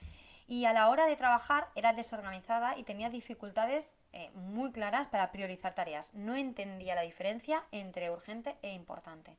y 0.48 0.63
a 0.63 0.74
la 0.74 0.89
hora 0.89 1.05
de 1.05 1.17
trabajar 1.17 1.67
era 1.75 1.91
desorganizada 1.91 2.77
y 2.77 2.84
tenía 2.84 3.10
dificultades 3.10 3.98
eh, 4.13 4.31
muy 4.34 4.72
claras 4.72 5.10
para 5.10 5.31
priorizar 5.31 5.75
tareas. 5.75 6.13
No 6.13 6.36
entendía 6.36 6.96
la 6.96 7.01
diferencia 7.01 7.65
entre 7.72 8.10
urgente 8.10 8.55
e 8.62 8.72
importante. 8.72 9.36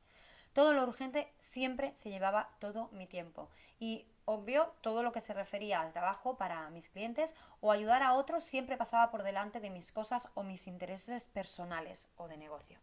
Todo 0.53 0.73
lo 0.73 0.83
urgente 0.83 1.33
siempre 1.39 1.91
se 1.95 2.09
llevaba 2.09 2.51
todo 2.59 2.89
mi 2.91 3.07
tiempo 3.07 3.49
y 3.79 4.05
obvio 4.29 4.73
todo 4.81 5.01
lo 5.01 5.11
que 5.11 5.19
se 5.19 5.33
refería 5.33 5.81
al 5.81 5.91
trabajo 5.91 6.37
para 6.37 6.69
mis 6.69 6.89
clientes 6.89 7.33
o 7.61 7.71
ayudar 7.71 8.03
a 8.03 8.13
otros 8.13 8.43
siempre 8.43 8.77
pasaba 8.77 9.09
por 9.09 9.23
delante 9.23 9.59
de 9.59 9.71
mis 9.71 9.91
cosas 9.91 10.29
o 10.35 10.43
mis 10.43 10.67
intereses 10.67 11.25
personales 11.25 12.09
o 12.15 12.27
de 12.27 12.37
negocio. 12.37 12.77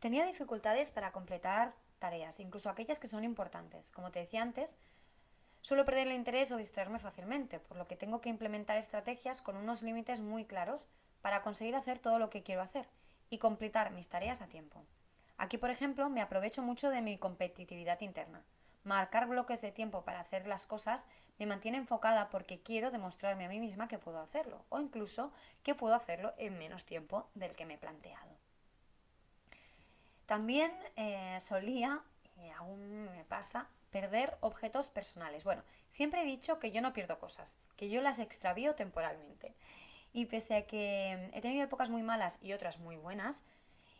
Tenía 0.00 0.24
dificultades 0.24 0.92
para 0.92 1.12
completar 1.12 1.74
tareas, 1.98 2.40
incluso 2.40 2.70
aquellas 2.70 2.98
que 2.98 3.06
son 3.06 3.22
importantes. 3.22 3.90
Como 3.90 4.10
te 4.10 4.20
decía 4.20 4.42
antes, 4.42 4.78
Suelo 5.64 5.86
perder 5.86 6.08
el 6.08 6.12
interés 6.12 6.52
o 6.52 6.58
distraerme 6.58 6.98
fácilmente, 6.98 7.58
por 7.58 7.78
lo 7.78 7.86
que 7.86 7.96
tengo 7.96 8.20
que 8.20 8.28
implementar 8.28 8.76
estrategias 8.76 9.40
con 9.40 9.56
unos 9.56 9.80
límites 9.80 10.20
muy 10.20 10.44
claros 10.44 10.86
para 11.22 11.40
conseguir 11.40 11.74
hacer 11.74 11.98
todo 11.98 12.18
lo 12.18 12.28
que 12.28 12.42
quiero 12.42 12.60
hacer 12.60 12.86
y 13.30 13.38
completar 13.38 13.90
mis 13.90 14.08
tareas 14.08 14.42
a 14.42 14.46
tiempo. 14.46 14.84
Aquí, 15.38 15.56
por 15.56 15.70
ejemplo, 15.70 16.10
me 16.10 16.20
aprovecho 16.20 16.60
mucho 16.60 16.90
de 16.90 17.00
mi 17.00 17.16
competitividad 17.16 18.02
interna. 18.02 18.44
Marcar 18.84 19.26
bloques 19.26 19.62
de 19.62 19.72
tiempo 19.72 20.04
para 20.04 20.20
hacer 20.20 20.46
las 20.46 20.66
cosas 20.66 21.06
me 21.38 21.46
mantiene 21.46 21.78
enfocada 21.78 22.28
porque 22.28 22.60
quiero 22.60 22.90
demostrarme 22.90 23.46
a 23.46 23.48
mí 23.48 23.58
misma 23.58 23.88
que 23.88 23.98
puedo 23.98 24.20
hacerlo 24.20 24.64
o 24.68 24.78
incluso 24.78 25.32
que 25.62 25.74
puedo 25.74 25.94
hacerlo 25.94 26.34
en 26.36 26.58
menos 26.58 26.84
tiempo 26.84 27.28
del 27.34 27.56
que 27.56 27.64
me 27.64 27.74
he 27.74 27.78
planteado. 27.78 28.36
También 30.26 30.72
eh, 30.96 31.38
solía, 31.40 32.02
y 32.36 32.48
aún 32.50 33.10
me 33.10 33.24
pasa, 33.24 33.68
perder 33.90 34.36
objetos 34.40 34.90
personales. 34.90 35.44
Bueno, 35.44 35.62
siempre 35.88 36.22
he 36.22 36.26
dicho 36.26 36.58
que 36.58 36.72
yo 36.72 36.80
no 36.80 36.92
pierdo 36.92 37.18
cosas, 37.18 37.56
que 37.76 37.88
yo 37.88 38.00
las 38.00 38.18
extravío 38.18 38.74
temporalmente. 38.74 39.54
Y 40.12 40.26
pese 40.26 40.56
a 40.56 40.66
que 40.66 41.30
he 41.32 41.40
tenido 41.40 41.64
épocas 41.64 41.90
muy 41.90 42.02
malas 42.02 42.38
y 42.42 42.52
otras 42.52 42.78
muy 42.78 42.96
buenas, 42.96 43.42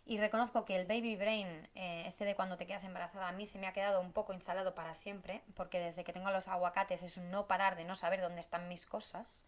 y 0.06 0.18
reconozco 0.18 0.64
que 0.64 0.76
el 0.76 0.86
baby 0.86 1.16
brain, 1.16 1.68
eh, 1.74 2.04
este 2.06 2.24
de 2.24 2.34
cuando 2.34 2.56
te 2.56 2.66
quedas 2.66 2.84
embarazada, 2.84 3.28
a 3.28 3.32
mí 3.32 3.46
se 3.46 3.58
me 3.58 3.66
ha 3.66 3.72
quedado 3.72 4.00
un 4.00 4.12
poco 4.12 4.32
instalado 4.32 4.74
para 4.74 4.94
siempre, 4.94 5.42
porque 5.54 5.80
desde 5.80 6.04
que 6.04 6.12
tengo 6.12 6.30
los 6.30 6.48
aguacates 6.48 7.02
es 7.02 7.16
un 7.16 7.30
no 7.30 7.46
parar 7.46 7.76
de 7.76 7.84
no 7.84 7.94
saber 7.94 8.20
dónde 8.20 8.40
están 8.40 8.68
mis 8.68 8.84
cosas, 8.86 9.42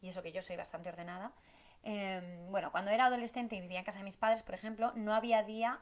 y 0.00 0.08
eso 0.08 0.22
que 0.22 0.32
yo 0.32 0.42
soy 0.42 0.56
bastante 0.56 0.88
ordenada. 0.88 1.32
Em, 1.82 2.50
bueno, 2.50 2.70
cuando 2.72 2.90
era 2.90 3.06
adolescente 3.06 3.56
y 3.56 3.60
vivía 3.60 3.78
en 3.78 3.84
casa 3.84 3.98
de 3.98 4.04
mis 4.04 4.16
padres, 4.16 4.42
por 4.42 4.54
ejemplo, 4.54 4.92
no 4.94 5.14
había 5.14 5.42
día 5.42 5.80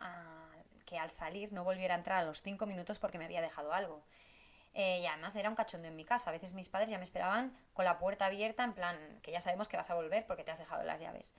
que 0.86 0.98
al 0.98 1.10
salir 1.10 1.52
no 1.52 1.64
volviera 1.64 1.94
a 1.94 1.98
entrar 1.98 2.20
a 2.20 2.24
los 2.24 2.42
cinco 2.42 2.66
minutos 2.66 2.98
porque 2.98 3.18
me 3.18 3.24
había 3.24 3.40
dejado 3.40 3.72
algo. 3.72 4.02
Eh, 4.74 5.00
y 5.00 5.06
además 5.06 5.36
era 5.36 5.48
un 5.48 5.54
cachondo 5.54 5.88
en 5.88 5.96
mi 5.96 6.04
casa. 6.04 6.30
A 6.30 6.32
veces 6.32 6.52
mis 6.52 6.68
padres 6.68 6.90
ya 6.90 6.98
me 6.98 7.04
esperaban 7.04 7.56
con 7.72 7.84
la 7.84 7.98
puerta 7.98 8.26
abierta, 8.26 8.64
en 8.64 8.74
plan, 8.74 8.96
que 9.22 9.30
ya 9.30 9.40
sabemos 9.40 9.68
que 9.68 9.76
vas 9.76 9.88
a 9.90 9.94
volver 9.94 10.26
porque 10.26 10.44
te 10.44 10.50
has 10.50 10.58
dejado 10.58 10.82
las 10.82 11.00
llaves. 11.00 11.32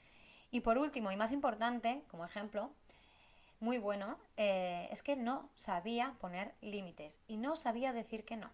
Y 0.52 0.62
por 0.62 0.78
último, 0.78 1.12
y 1.12 1.18
más 1.18 1.32
importante, 1.32 2.04
como 2.08 2.26
ejemplo, 2.26 2.72
muy 3.60 3.78
bueno, 3.78 4.20
eh, 4.38 4.88
es 4.92 5.02
que 5.02 5.16
no 5.16 5.50
sabía 5.56 6.16
poner 6.20 6.54
límites 6.62 7.22
y 7.28 7.38
no 7.38 7.56
sabía 7.56 7.94
decir 7.94 8.26
que 8.26 8.38
no. 8.38 8.52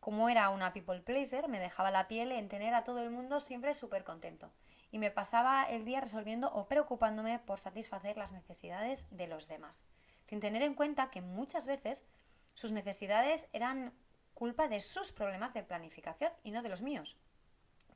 Como 0.00 0.28
era 0.28 0.48
una 0.50 0.72
people 0.72 1.00
pleaser, 1.00 1.48
me 1.48 1.60
dejaba 1.60 1.90
la 1.90 2.08
piel 2.08 2.32
en 2.32 2.48
tener 2.48 2.74
a 2.74 2.84
todo 2.84 3.02
el 3.02 3.10
mundo 3.10 3.40
siempre 3.40 3.74
súper 3.74 4.04
contento. 4.04 4.50
Y 4.90 4.98
me 4.98 5.10
pasaba 5.10 5.64
el 5.64 5.84
día 5.84 6.00
resolviendo 6.00 6.50
o 6.52 6.66
preocupándome 6.66 7.38
por 7.40 7.58
satisfacer 7.58 8.16
las 8.16 8.32
necesidades 8.32 9.06
de 9.10 9.26
los 9.26 9.48
demás, 9.48 9.84
sin 10.24 10.40
tener 10.40 10.62
en 10.62 10.74
cuenta 10.74 11.10
que 11.10 11.20
muchas 11.20 11.66
veces 11.66 12.06
sus 12.54 12.72
necesidades 12.72 13.48
eran 13.52 13.92
culpa 14.34 14.68
de 14.68 14.80
sus 14.80 15.12
problemas 15.12 15.52
de 15.52 15.62
planificación 15.62 16.32
y 16.42 16.52
no 16.52 16.62
de 16.62 16.68
los 16.68 16.80
míos. 16.80 17.18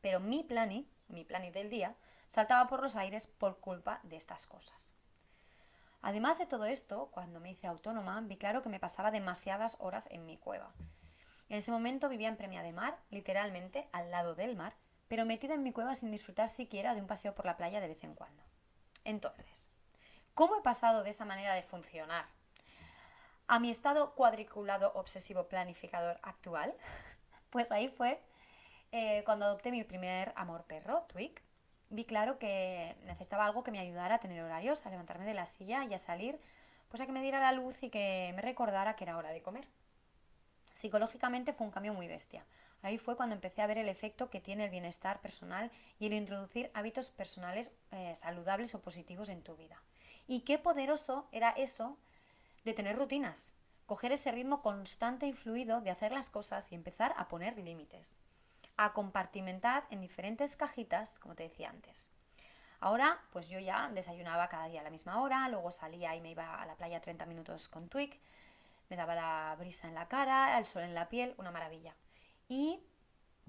Pero 0.03 0.21
mi 0.21 0.43
plani, 0.43 0.87
mi 1.09 1.25
plani 1.25 1.51
del 1.51 1.71
día, 1.71 1.97
saltaba 2.29 2.67
por 2.67 2.83
los 2.83 2.97
aires 2.97 3.27
por 3.27 3.61
culpa 3.61 4.01
de 4.03 4.17
estas 4.17 4.47
cosas. 4.47 4.95
Además 6.03 6.39
de 6.39 6.47
todo 6.47 6.65
esto, 6.65 7.09
cuando 7.13 7.39
me 7.39 7.53
hice 7.53 7.69
autónoma, 7.69 8.21
vi 8.21 8.37
claro 8.37 8.63
que 8.63 8.69
me 8.69 8.81
pasaba 8.81 9.13
demasiadas 9.13 9.77
horas 9.79 10.09
en 10.11 10.27
mi 10.27 10.37
cueva. 10.37 10.75
En 11.49 11.59
ese 11.59 11.71
momento 11.71 12.09
vivía 12.09 12.29
en 12.29 12.37
Premia 12.37 12.63
de 12.63 12.73
Mar, 12.73 12.99
literalmente 13.11 13.89
al 13.93 14.11
lado 14.11 14.35
del 14.35 14.57
mar, 14.57 14.75
pero 15.07 15.25
metida 15.25 15.55
en 15.55 15.63
mi 15.63 15.73
cueva 15.73 15.95
sin 15.95 16.11
disfrutar 16.11 16.49
siquiera 16.49 16.95
de 16.95 17.01
un 17.01 17.07
paseo 17.07 17.35
por 17.35 17.47
la 17.47 17.57
playa 17.57 17.81
de 17.81 17.89
vez 17.89 18.03
en 18.03 18.15
cuando. 18.15 18.43
Entonces, 19.05 19.69
¿cómo 20.35 20.57
he 20.57 20.63
pasado 20.63 21.05
de 21.05 21.11
esa 21.11 21.25
manera 21.25 21.55
de 21.55 21.63
funcionar 21.63 22.27
a 23.47 23.61
mi 23.61 23.71
estado 23.71 24.15
cuadriculado 24.15 24.93
obsesivo 24.95 25.49
planificador 25.49 26.19
actual? 26.23 26.75
Pues 27.51 27.71
ahí 27.71 27.91
fue 27.91 28.19
eh, 28.93 29.23
cuando 29.25 29.47
adopté 29.47 29.71
mi 29.71 29.83
primer 29.85 30.33
amor 30.37 30.65
perro, 30.65 31.03
Twig. 31.09 31.33
Vi 31.89 32.05
claro 32.05 32.39
que 32.39 32.97
necesitaba 33.05 33.45
algo 33.45 33.63
que 33.63 33.71
me 33.71 33.79
ayudara 33.79 34.15
a 34.17 34.21
tener 34.21 34.43
horarios, 34.43 34.87
a 34.87 34.91
levantarme 34.91 35.25
de 35.25 35.35
la 35.35 35.47
silla 35.47 35.85
y 35.85 35.93
a 35.93 35.99
salir, 35.99 36.39
pues 36.89 37.01
a 37.01 37.07
que 37.07 37.13
me 37.13 37.23
diera 37.23 37.41
la 37.41 37.53
luz 37.53 37.83
y 37.83 37.91
que 37.91 38.33
me 38.35 38.43
recordara 38.43 38.97
que 38.97 39.05
era 39.05 39.17
hora 39.17 39.31
de 39.31 39.43
comer. 39.43 39.67
Psicológicamente 40.75 41.53
fue 41.53 41.67
un 41.67 41.73
cambio 41.73 41.93
muy 41.93 42.09
bestia. 42.09 42.47
Ahí 42.81 42.99
fue 42.99 43.17
cuando 43.17 43.35
empecé 43.35 43.63
a 43.63 43.67
ver 43.67 43.79
el 43.79 43.89
efecto 43.89 44.31
que 44.31 44.41
tiene 44.41 44.65
el 44.65 44.71
bienestar 44.71 45.21
personal 45.21 45.71
y 45.99 46.07
el 46.07 46.15
introducir 46.15 46.71
hábitos 46.75 47.11
personales 47.11 47.71
eh, 47.91 48.15
saludables 48.15 48.75
o 48.75 48.81
positivos 48.81 49.29
en 49.29 49.43
tu 49.43 49.55
vida. 49.57 49.83
Y 50.27 50.41
qué 50.41 50.59
poderoso 50.59 51.29
era 51.31 51.51
eso 51.51 51.99
de 52.65 52.73
tener 52.73 52.97
rutinas, 52.97 53.55
coger 53.87 54.13
ese 54.13 54.33
ritmo 54.33 54.63
constante 54.63 55.27
y 55.27 55.33
fluido 55.33 55.81
de 55.81 55.91
hacer 55.91 56.13
las 56.13 56.31
cosas 56.31 56.73
y 56.73 56.75
empezar 56.75 57.15
a 57.17 57.29
poner 57.29 57.59
límites, 57.59 58.17
a 58.77 58.93
compartimentar 58.93 59.87
en 59.91 60.01
diferentes 60.01 60.57
cajitas, 60.57 61.19
como 61.19 61.35
te 61.35 61.45
decía 61.45 61.71
antes. 61.71 62.09
Ahora, 62.81 63.21
pues 63.31 63.49
yo 63.49 63.61
ya 63.61 63.89
desayunaba 63.91 64.49
cada 64.49 64.67
día 64.67 64.81
a 64.81 64.85
la 64.85 64.91
misma 64.91 65.23
hora, 65.23 65.49
luego 65.49 65.71
salía 65.71 66.17
y 66.17 66.21
me 66.21 66.33
iba 66.33 66.61
a 66.61 66.67
la 66.67 66.75
playa 66.75 67.01
30 67.01 67.27
minutos 67.27 67.69
con 67.69 67.89
Twig, 67.89 68.21
me 68.89 68.97
daba 68.97 69.15
la 69.15 69.57
brisa 69.59 69.89
en 69.89 69.95
la 69.95 70.09
cara, 70.09 70.59
el 70.59 70.67
sol 70.67 70.83
en 70.83 70.95
la 70.95 71.09
piel, 71.09 71.35
una 71.39 71.53
maravilla. 71.53 71.95
Y 72.49 72.81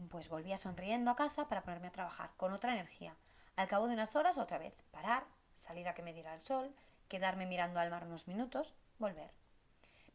pues 0.10 0.30
volvía 0.30 0.58
sonriendo 0.58 1.12
a 1.12 1.16
casa 1.16 1.48
para 1.48 1.64
ponerme 1.64 1.88
a 1.88 1.92
trabajar 1.92 2.32
con 2.38 2.54
otra 2.54 2.74
energía. 2.74 3.16
Al 3.56 3.68
cabo 3.68 3.88
de 3.88 3.94
unas 3.94 4.16
horas, 4.16 4.38
otra 4.38 4.58
vez, 4.58 4.76
parar, 4.92 5.26
salir 5.56 5.88
a 5.88 5.94
que 5.94 6.04
me 6.04 6.14
diera 6.14 6.34
el 6.34 6.44
sol, 6.44 6.74
quedarme 7.08 7.46
mirando 7.46 7.80
al 7.80 7.90
mar 7.90 8.06
unos 8.06 8.28
minutos, 8.28 8.76
volver. 9.00 9.32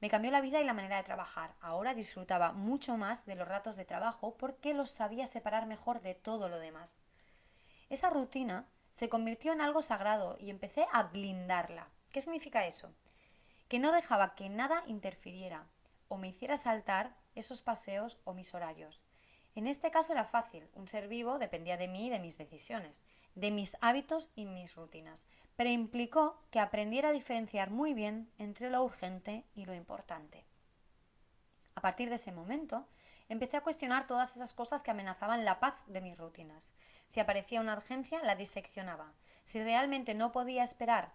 Me 0.00 0.08
cambió 0.08 0.30
la 0.30 0.40
vida 0.40 0.60
y 0.60 0.64
la 0.64 0.74
manera 0.74 0.96
de 0.96 1.02
trabajar. 1.02 1.54
Ahora 1.60 1.94
disfrutaba 1.94 2.52
mucho 2.52 2.96
más 2.96 3.26
de 3.26 3.34
los 3.34 3.48
ratos 3.48 3.76
de 3.76 3.84
trabajo 3.84 4.36
porque 4.36 4.74
los 4.74 4.90
sabía 4.90 5.26
separar 5.26 5.66
mejor 5.66 6.00
de 6.00 6.14
todo 6.14 6.48
lo 6.48 6.58
demás. 6.58 6.96
Esa 7.90 8.10
rutina 8.10 8.66
se 8.92 9.08
convirtió 9.08 9.52
en 9.52 9.60
algo 9.60 9.82
sagrado 9.82 10.36
y 10.38 10.50
empecé 10.50 10.86
a 10.92 11.04
blindarla. 11.04 11.88
¿Qué 12.10 12.20
significa 12.20 12.66
eso? 12.66 12.92
que 13.68 13.78
no 13.78 13.92
dejaba 13.92 14.34
que 14.34 14.48
nada 14.48 14.82
interfiriera 14.86 15.66
o 16.08 16.16
me 16.16 16.28
hiciera 16.28 16.56
saltar 16.56 17.14
esos 17.34 17.62
paseos 17.62 18.18
o 18.24 18.32
mis 18.32 18.54
horarios. 18.54 19.02
En 19.54 19.66
este 19.66 19.90
caso 19.90 20.12
era 20.12 20.24
fácil, 20.24 20.68
un 20.74 20.88
ser 20.88 21.08
vivo 21.08 21.38
dependía 21.38 21.76
de 21.76 21.88
mí 21.88 22.06
y 22.06 22.10
de 22.10 22.18
mis 22.18 22.38
decisiones, 22.38 23.04
de 23.34 23.50
mis 23.50 23.76
hábitos 23.80 24.30
y 24.34 24.46
mis 24.46 24.74
rutinas, 24.74 25.26
pero 25.58 25.70
implicó 25.70 26.40
que 26.52 26.60
aprendiera 26.60 27.08
a 27.08 27.12
diferenciar 27.12 27.70
muy 27.70 27.92
bien 27.92 28.30
entre 28.38 28.70
lo 28.70 28.80
urgente 28.84 29.44
y 29.56 29.64
lo 29.64 29.74
importante. 29.74 30.44
A 31.74 31.80
partir 31.80 32.10
de 32.10 32.14
ese 32.14 32.30
momento, 32.30 32.86
empecé 33.28 33.56
a 33.56 33.62
cuestionar 33.62 34.06
todas 34.06 34.36
esas 34.36 34.54
cosas 34.54 34.84
que 34.84 34.92
amenazaban 34.92 35.44
la 35.44 35.58
paz 35.58 35.82
de 35.88 36.00
mis 36.00 36.16
rutinas. 36.16 36.74
Si 37.08 37.18
aparecía 37.18 37.60
una 37.60 37.72
urgencia, 37.72 38.22
la 38.22 38.36
diseccionaba. 38.36 39.14
Si 39.42 39.60
realmente 39.60 40.14
no 40.14 40.30
podía 40.30 40.62
esperar, 40.62 41.12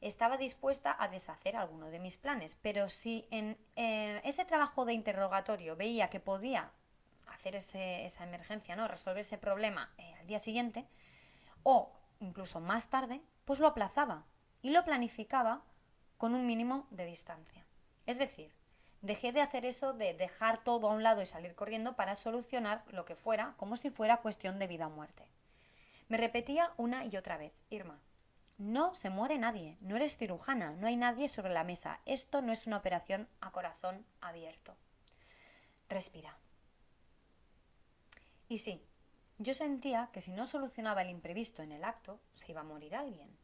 estaba 0.00 0.38
dispuesta 0.38 0.96
a 0.98 1.06
deshacer 1.06 1.54
alguno 1.54 1.86
de 1.90 2.00
mis 2.00 2.18
planes. 2.18 2.56
Pero 2.56 2.88
si 2.88 3.28
en 3.30 3.56
eh, 3.76 4.20
ese 4.24 4.44
trabajo 4.44 4.84
de 4.84 4.94
interrogatorio 4.94 5.76
veía 5.76 6.10
que 6.10 6.18
podía 6.18 6.72
hacer 7.28 7.54
esa 7.54 8.24
emergencia, 8.24 8.74
¿no? 8.74 8.88
resolver 8.88 9.20
ese 9.20 9.38
problema 9.38 9.94
eh, 9.98 10.14
al 10.18 10.26
día 10.26 10.40
siguiente, 10.40 10.88
o 11.62 11.92
incluso 12.18 12.58
más 12.58 12.90
tarde, 12.90 13.22
pues 13.44 13.60
lo 13.60 13.66
aplazaba 13.66 14.24
y 14.62 14.70
lo 14.70 14.84
planificaba 14.84 15.62
con 16.18 16.34
un 16.34 16.46
mínimo 16.46 16.86
de 16.90 17.04
distancia. 17.04 17.66
Es 18.06 18.18
decir, 18.18 18.54
dejé 19.00 19.32
de 19.32 19.40
hacer 19.40 19.64
eso 19.64 19.92
de 19.92 20.14
dejar 20.14 20.62
todo 20.62 20.88
a 20.88 20.94
un 20.94 21.02
lado 21.02 21.20
y 21.20 21.26
salir 21.26 21.54
corriendo 21.54 21.96
para 21.96 22.14
solucionar 22.14 22.84
lo 22.88 23.04
que 23.04 23.16
fuera, 23.16 23.54
como 23.56 23.76
si 23.76 23.90
fuera 23.90 24.18
cuestión 24.18 24.58
de 24.58 24.68
vida 24.68 24.86
o 24.86 24.90
muerte. 24.90 25.26
Me 26.08 26.16
repetía 26.16 26.72
una 26.76 27.04
y 27.04 27.16
otra 27.16 27.36
vez, 27.36 27.52
Irma, 27.70 28.00
no 28.58 28.94
se 28.94 29.10
muere 29.10 29.38
nadie, 29.38 29.76
no 29.80 29.96
eres 29.96 30.16
cirujana, 30.16 30.72
no 30.72 30.86
hay 30.86 30.96
nadie 30.96 31.26
sobre 31.26 31.52
la 31.52 31.64
mesa, 31.64 32.00
esto 32.06 32.42
no 32.42 32.52
es 32.52 32.66
una 32.66 32.76
operación 32.76 33.28
a 33.40 33.50
corazón 33.50 34.06
abierto. 34.20 34.76
Respira. 35.88 36.38
Y 38.48 38.58
sí, 38.58 38.84
yo 39.38 39.54
sentía 39.54 40.10
que 40.12 40.20
si 40.20 40.32
no 40.32 40.46
solucionaba 40.46 41.02
el 41.02 41.10
imprevisto 41.10 41.62
en 41.62 41.72
el 41.72 41.84
acto, 41.84 42.20
se 42.34 42.52
iba 42.52 42.60
a 42.60 42.64
morir 42.64 42.94
alguien, 42.94 43.36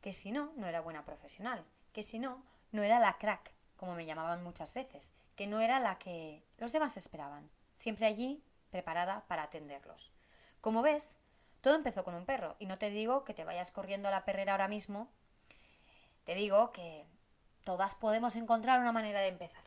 que 0.00 0.12
si 0.12 0.32
no, 0.32 0.52
no 0.56 0.66
era 0.66 0.80
buena 0.80 1.04
profesional, 1.04 1.64
que 1.92 2.02
si 2.02 2.18
no, 2.18 2.42
no 2.72 2.82
era 2.82 3.00
la 3.00 3.18
crack, 3.18 3.52
como 3.76 3.94
me 3.94 4.06
llamaban 4.06 4.42
muchas 4.42 4.74
veces, 4.74 5.12
que 5.36 5.46
no 5.46 5.60
era 5.60 5.80
la 5.80 5.98
que 5.98 6.42
los 6.58 6.72
demás 6.72 6.96
esperaban, 6.96 7.50
siempre 7.74 8.06
allí 8.06 8.42
preparada 8.70 9.24
para 9.26 9.44
atenderlos. 9.44 10.12
Como 10.60 10.82
ves, 10.82 11.16
todo 11.60 11.74
empezó 11.74 12.04
con 12.04 12.14
un 12.14 12.26
perro, 12.26 12.56
y 12.58 12.66
no 12.66 12.78
te 12.78 12.90
digo 12.90 13.24
que 13.24 13.34
te 13.34 13.44
vayas 13.44 13.72
corriendo 13.72 14.08
a 14.08 14.12
la 14.12 14.24
perrera 14.24 14.52
ahora 14.52 14.68
mismo, 14.68 15.08
te 16.24 16.34
digo 16.34 16.72
que 16.72 17.06
todas 17.64 17.94
podemos 17.94 18.36
encontrar 18.36 18.80
una 18.80 18.92
manera 18.92 19.20
de 19.20 19.28
empezar. 19.28 19.64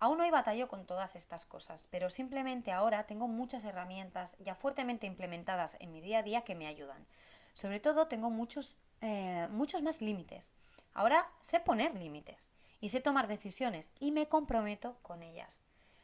Aún 0.00 0.20
hoy 0.20 0.30
batallo 0.30 0.68
con 0.68 0.86
todas 0.86 1.16
estas 1.16 1.44
cosas, 1.44 1.88
pero 1.90 2.08
simplemente 2.08 2.70
ahora 2.70 3.06
tengo 3.06 3.26
muchas 3.26 3.64
herramientas 3.64 4.36
ya 4.38 4.54
fuertemente 4.54 5.06
implementadas 5.06 5.76
en 5.80 5.90
mi 5.90 6.00
día 6.00 6.20
a 6.20 6.22
día 6.22 6.42
que 6.42 6.54
me 6.54 6.68
ayudan. 6.68 7.04
Sobre 7.52 7.80
todo 7.80 8.06
tengo 8.06 8.30
muchos, 8.30 8.76
eh, 9.00 9.48
muchos 9.50 9.82
más 9.82 10.00
límites. 10.00 10.52
Ahora 10.94 11.28
sé 11.40 11.58
poner 11.58 11.94
límites 11.96 12.48
y 12.80 12.90
sé 12.90 13.00
tomar 13.00 13.26
decisiones 13.26 13.90
y 13.98 14.12
me 14.12 14.28
comprometo 14.28 14.98
con 15.02 15.24
ellas. 15.24 15.60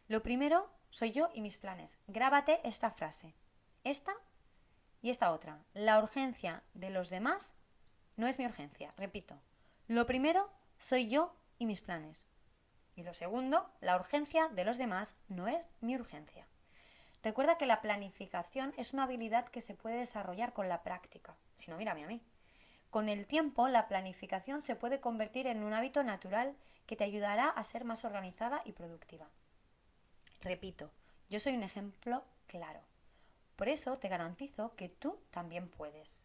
Lo 0.08 0.24
primero 0.24 0.68
soy 0.90 1.12
yo 1.12 1.30
y 1.32 1.40
mis 1.40 1.58
planes. 1.58 1.98
Grábate 2.08 2.60
esta 2.64 2.90
frase. 2.90 3.34
Esta 3.84 4.12
y 5.02 5.10
esta 5.10 5.30
otra. 5.30 5.60
La 5.72 6.00
urgencia 6.00 6.64
de 6.74 6.90
los 6.90 7.10
demás 7.10 7.54
no 8.16 8.26
es 8.26 8.40
mi 8.40 8.46
urgencia. 8.46 8.92
Repito. 8.96 9.38
Lo 9.86 10.04
primero 10.04 10.50
soy 10.78 11.08
yo 11.08 11.32
y 11.58 11.66
mis 11.66 11.80
planes. 11.80 12.24
Y 12.96 13.02
lo 13.02 13.14
segundo, 13.14 13.70
la 13.80 13.96
urgencia 13.96 14.48
de 14.48 14.64
los 14.64 14.78
demás 14.78 15.16
no 15.28 15.48
es 15.48 15.68
mi 15.80 15.96
urgencia. 15.96 16.46
Recuerda 17.22 17.56
que 17.56 17.66
la 17.66 17.80
planificación 17.80 18.74
es 18.76 18.92
una 18.92 19.04
habilidad 19.04 19.46
que 19.48 19.60
se 19.60 19.74
puede 19.74 19.96
desarrollar 19.96 20.52
con 20.52 20.68
la 20.68 20.82
práctica. 20.82 21.34
Si 21.56 21.70
no, 21.70 21.76
mírame 21.76 22.04
a 22.04 22.06
mí. 22.06 22.20
Con 22.90 23.08
el 23.08 23.26
tiempo, 23.26 23.66
la 23.68 23.88
planificación 23.88 24.62
se 24.62 24.76
puede 24.76 25.00
convertir 25.00 25.46
en 25.46 25.64
un 25.64 25.72
hábito 25.72 26.04
natural 26.04 26.54
que 26.86 26.96
te 26.96 27.04
ayudará 27.04 27.48
a 27.48 27.62
ser 27.64 27.84
más 27.84 28.04
organizada 28.04 28.60
y 28.64 28.72
productiva. 28.72 29.28
Repito, 30.42 30.90
yo 31.30 31.40
soy 31.40 31.56
un 31.56 31.62
ejemplo 31.62 32.22
claro. 32.46 32.80
Por 33.56 33.68
eso 33.68 33.96
te 33.98 34.08
garantizo 34.08 34.76
que 34.76 34.88
tú 34.88 35.18
también 35.30 35.68
puedes. 35.68 36.22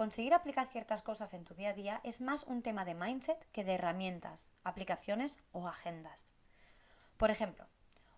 Conseguir 0.00 0.32
aplicar 0.32 0.66
ciertas 0.66 1.02
cosas 1.02 1.34
en 1.34 1.44
tu 1.44 1.52
día 1.52 1.68
a 1.68 1.72
día 1.74 2.00
es 2.04 2.22
más 2.22 2.44
un 2.44 2.62
tema 2.62 2.86
de 2.86 2.94
mindset 2.94 3.46
que 3.52 3.64
de 3.64 3.74
herramientas, 3.74 4.50
aplicaciones 4.64 5.38
o 5.52 5.68
agendas. 5.68 6.32
Por 7.18 7.30
ejemplo, 7.30 7.66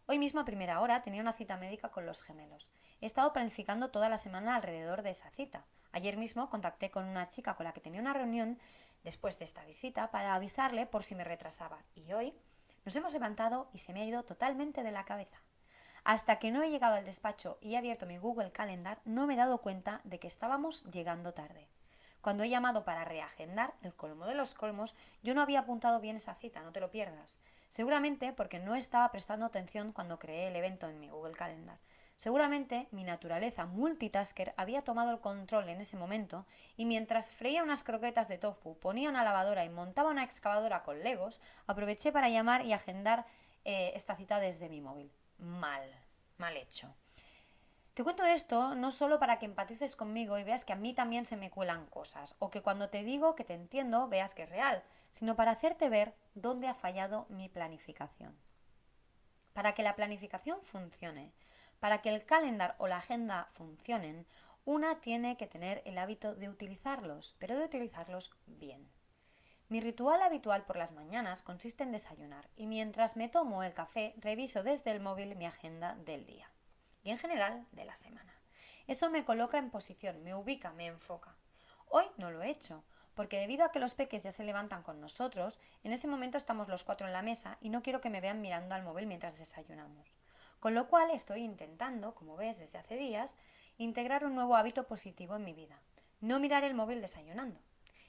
hoy 0.07 0.17
mismo 0.21 0.41
a 0.41 0.45
primera 0.45 0.81
hora 0.81 1.03
tenía 1.03 1.23
una 1.23 1.33
cita 1.33 1.57
médica 1.57 1.89
con 1.89 2.07
los 2.07 2.23
gemelos. 2.23 2.71
He 3.01 3.07
estado 3.07 3.33
planificando 3.33 3.91
toda 3.91 4.09
la 4.09 4.17
semana 4.17 4.55
alrededor 4.55 5.03
de 5.03 5.11
esa 5.11 5.33
cita, 5.33 5.67
Ayer 5.91 6.17
mismo 6.17 6.49
contacté 6.51 6.93
con 6.93 7.05
una 7.05 7.27
chica 7.27 7.57
con 7.57 7.65
la 7.65 7.73
que 7.73 7.81
tenía 7.81 8.01
una 8.01 8.15
reunión 8.15 8.61
después 9.03 9.41
de 9.41 9.45
esta 9.45 9.65
visita 9.65 10.13
para 10.13 10.37
avisarle 10.37 10.87
por 10.87 11.03
si 11.03 11.17
me 11.17 11.25
retrasaba. 11.25 11.83
Y 11.97 12.13
hoy 12.13 12.33
nos 12.85 12.95
hemos 12.95 13.13
levantado 13.13 13.69
y 13.73 13.79
se 13.79 13.93
me 13.93 14.03
ha 14.03 14.07
ido 14.07 14.23
totalmente 14.23 14.85
de 14.85 14.93
la 14.93 15.05
cabeza. 15.05 15.42
Hasta 16.05 16.41
que 16.41 16.51
no 16.51 16.63
he 16.63 16.71
llegado 16.71 16.97
al 16.97 17.05
despacho 17.05 17.59
y 17.61 17.75
he 17.75 17.79
abierto 17.79 18.07
mi 18.07 18.19
Google 18.19 18.51
Calendar, 18.51 18.99
no 19.05 19.27
me 19.27 19.35
he 19.35 19.37
dado 19.37 19.59
cuenta 19.59 20.01
de 20.03 20.19
que 20.19 20.27
estábamos 20.27 20.83
llegando 20.91 21.33
tarde. 21.33 21.69
Cuando 22.21 22.43
he 22.43 22.49
llamado 22.49 22.85
para 22.85 23.05
reagendar, 23.05 23.75
el 23.83 23.95
colmo 23.95 24.27
de 24.27 24.35
los 24.35 24.55
colmos, 24.55 24.97
yo 25.23 25.35
no 25.35 25.43
había 25.43 25.61
apuntado 25.61 26.01
bien 26.01 26.17
esa 26.17 26.35
cita, 26.35 26.63
no 26.63 26.73
te 26.73 26.81
lo 26.81 26.91
pierdas. 26.91 27.39
Seguramente 27.69 28.33
porque 28.33 28.59
no 28.59 28.75
estaba 28.75 29.11
prestando 29.13 29.47
atención 29.47 29.93
cuando 29.93 30.19
creé 30.19 30.49
el 30.49 30.57
evento 30.57 30.89
en 30.89 30.99
mi 30.99 31.09
Google 31.09 31.35
Calendar. 31.35 31.79
Seguramente 32.17 32.89
mi 32.91 33.05
naturaleza 33.05 33.67
multitasker 33.67 34.55
había 34.57 34.83
tomado 34.83 35.11
el 35.11 35.21
control 35.21 35.69
en 35.69 35.81
ese 35.81 35.97
momento 35.97 36.47
y 36.77 36.85
mientras 36.85 37.33
freía 37.33 37.63
unas 37.63 37.83
croquetas 37.83 38.29
de 38.29 38.39
tofu, 38.39 38.79
ponía 38.79 39.09
una 39.09 39.25
lavadora 39.25 39.65
y 39.65 39.71
montaba 39.71 40.11
una 40.11 40.23
excavadora 40.25 40.83
con 40.83 41.03
legos, 41.03 41.41
aproveché 41.67 42.13
para 42.13 42.29
llamar 42.29 42.67
y 42.67 42.73
agendar 42.73 43.27
eh, 43.65 43.93
esta 43.95 44.17
cita 44.17 44.39
desde 44.39 44.69
mi 44.69 44.81
móvil. 44.81 45.11
Mal, 45.43 45.83
mal 46.39 46.57
hecho. 46.57 46.95
Te 47.95 48.05
cuento 48.05 48.25
esto 48.25 48.77
no 48.77 48.93
solo 48.93 49.19
para 49.19 49.41
que 49.41 49.45
empatices 49.45 49.97
conmigo 49.97 50.39
y 50.39 50.45
veas 50.45 50.65
que 50.65 50.73
a 50.73 50.77
mí 50.77 50.95
también 50.95 51.27
se 51.27 51.37
me 51.37 51.51
cuelan 51.51 51.87
cosas, 51.87 52.37
o 52.39 52.49
que 52.49 52.63
cuando 52.63 52.91
te 52.91 53.03
digo 53.03 53.35
que 53.35 53.43
te 53.43 53.55
entiendo 53.55 54.07
veas 54.07 54.37
que 54.37 54.45
es 54.45 54.49
real, 54.49 54.85
sino 55.11 55.35
para 55.35 55.51
hacerte 55.51 55.89
ver 55.89 56.15
dónde 56.35 56.69
ha 56.69 56.75
fallado 56.75 57.27
mi 57.29 57.49
planificación. 57.49 58.39
Para 59.53 59.75
que 59.75 59.83
la 59.83 59.97
planificación 59.97 60.63
funcione, 60.63 61.33
para 61.81 62.03
que 62.03 62.15
el 62.15 62.25
calendar 62.25 62.77
o 62.79 62.87
la 62.87 62.99
agenda 62.99 63.49
funcionen, 63.51 64.29
una 64.65 65.01
tiene 65.01 65.37
que 65.37 65.49
tener 65.49 65.83
el 65.85 65.99
hábito 65.99 66.37
de 66.37 66.51
utilizarlos, 66.51 67.35
pero 67.41 67.59
de 67.59 67.65
utilizarlos 67.65 68.31
bien. 68.47 68.89
Mi 69.73 69.81
ritual 69.81 70.21
habitual 70.21 70.67
por 70.67 70.77
las 70.77 70.93
mañanas 70.93 71.43
consiste 71.43 71.83
en 71.83 71.93
desayunar 71.93 72.47
y 72.57 72.67
mientras 72.67 73.17
me 73.17 73.31
tomo 73.31 73.63
el 73.63 73.73
café 73.73 74.13
reviso 74.19 74.63
desde 74.63 74.91
el 74.91 75.01
móvil 75.01 75.35
mi 75.35 75.47
agenda 75.47 75.95
del 75.95 76.27
día 76.27 76.51
y 77.03 77.11
en 77.11 77.17
general 77.17 77.67
de 77.73 77.87
la 77.87 77.95
semana. 77.95 78.35
Eso 78.87 79.09
me 79.09 79.25
coloca 79.25 79.57
en 79.57 79.71
posición, 79.71 80.23
me 80.23 80.35
ubica, 80.35 80.75
me 80.75 80.89
enfoca. 80.89 81.39
Hoy 81.89 82.05
no 82.19 82.31
lo 82.31 82.43
he 82.43 82.51
hecho, 82.51 82.85
porque 83.15 83.41
debido 83.41 83.65
a 83.65 83.73
que 83.73 83.79
los 83.79 83.95
peques 83.95 84.23
ya 84.23 84.31
se 84.31 84.45
levantan 84.45 84.83
con 84.83 85.01
nosotros, 85.01 85.59
en 85.85 85.95
ese 85.95 86.07
momento 86.07 86.37
estamos 86.37 86.69
los 86.69 86.85
cuatro 86.85 87.07
en 87.07 87.15
la 87.15 87.23
mesa 87.23 87.57
y 87.63 87.71
no 87.71 87.83
quiero 87.83 88.03
que 88.03 88.11
me 88.11 88.21
vean 88.21 88.43
mirando 88.43 88.75
al 88.75 88.83
móvil 88.83 89.07
mientras 89.07 89.39
desayunamos. 89.39 90.15
Con 90.61 90.75
lo 90.75 90.87
cual 90.87 91.13
estoy 91.13 91.45
intentando, 91.45 92.15
como 92.15 92.37
ves 92.37 92.59
desde 92.59 92.77
hace 92.77 92.99
días, 92.99 93.39
integrar 93.79 94.27
un 94.27 94.35
nuevo 94.35 94.55
hábito 94.55 94.87
positivo 94.87 95.35
en 95.37 95.45
mi 95.45 95.55
vida. 95.55 95.81
No 96.21 96.41
mirar 96.41 96.63
el 96.63 96.75
móvil 96.75 97.01
desayunando, 97.01 97.59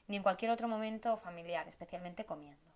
ni 0.08 0.18
en 0.18 0.24
cualquier 0.24 0.52
otro 0.52 0.68
momento 0.68 1.18
familiar, 1.18 1.68
especialmente 1.68 2.26
comiendo. 2.26 2.72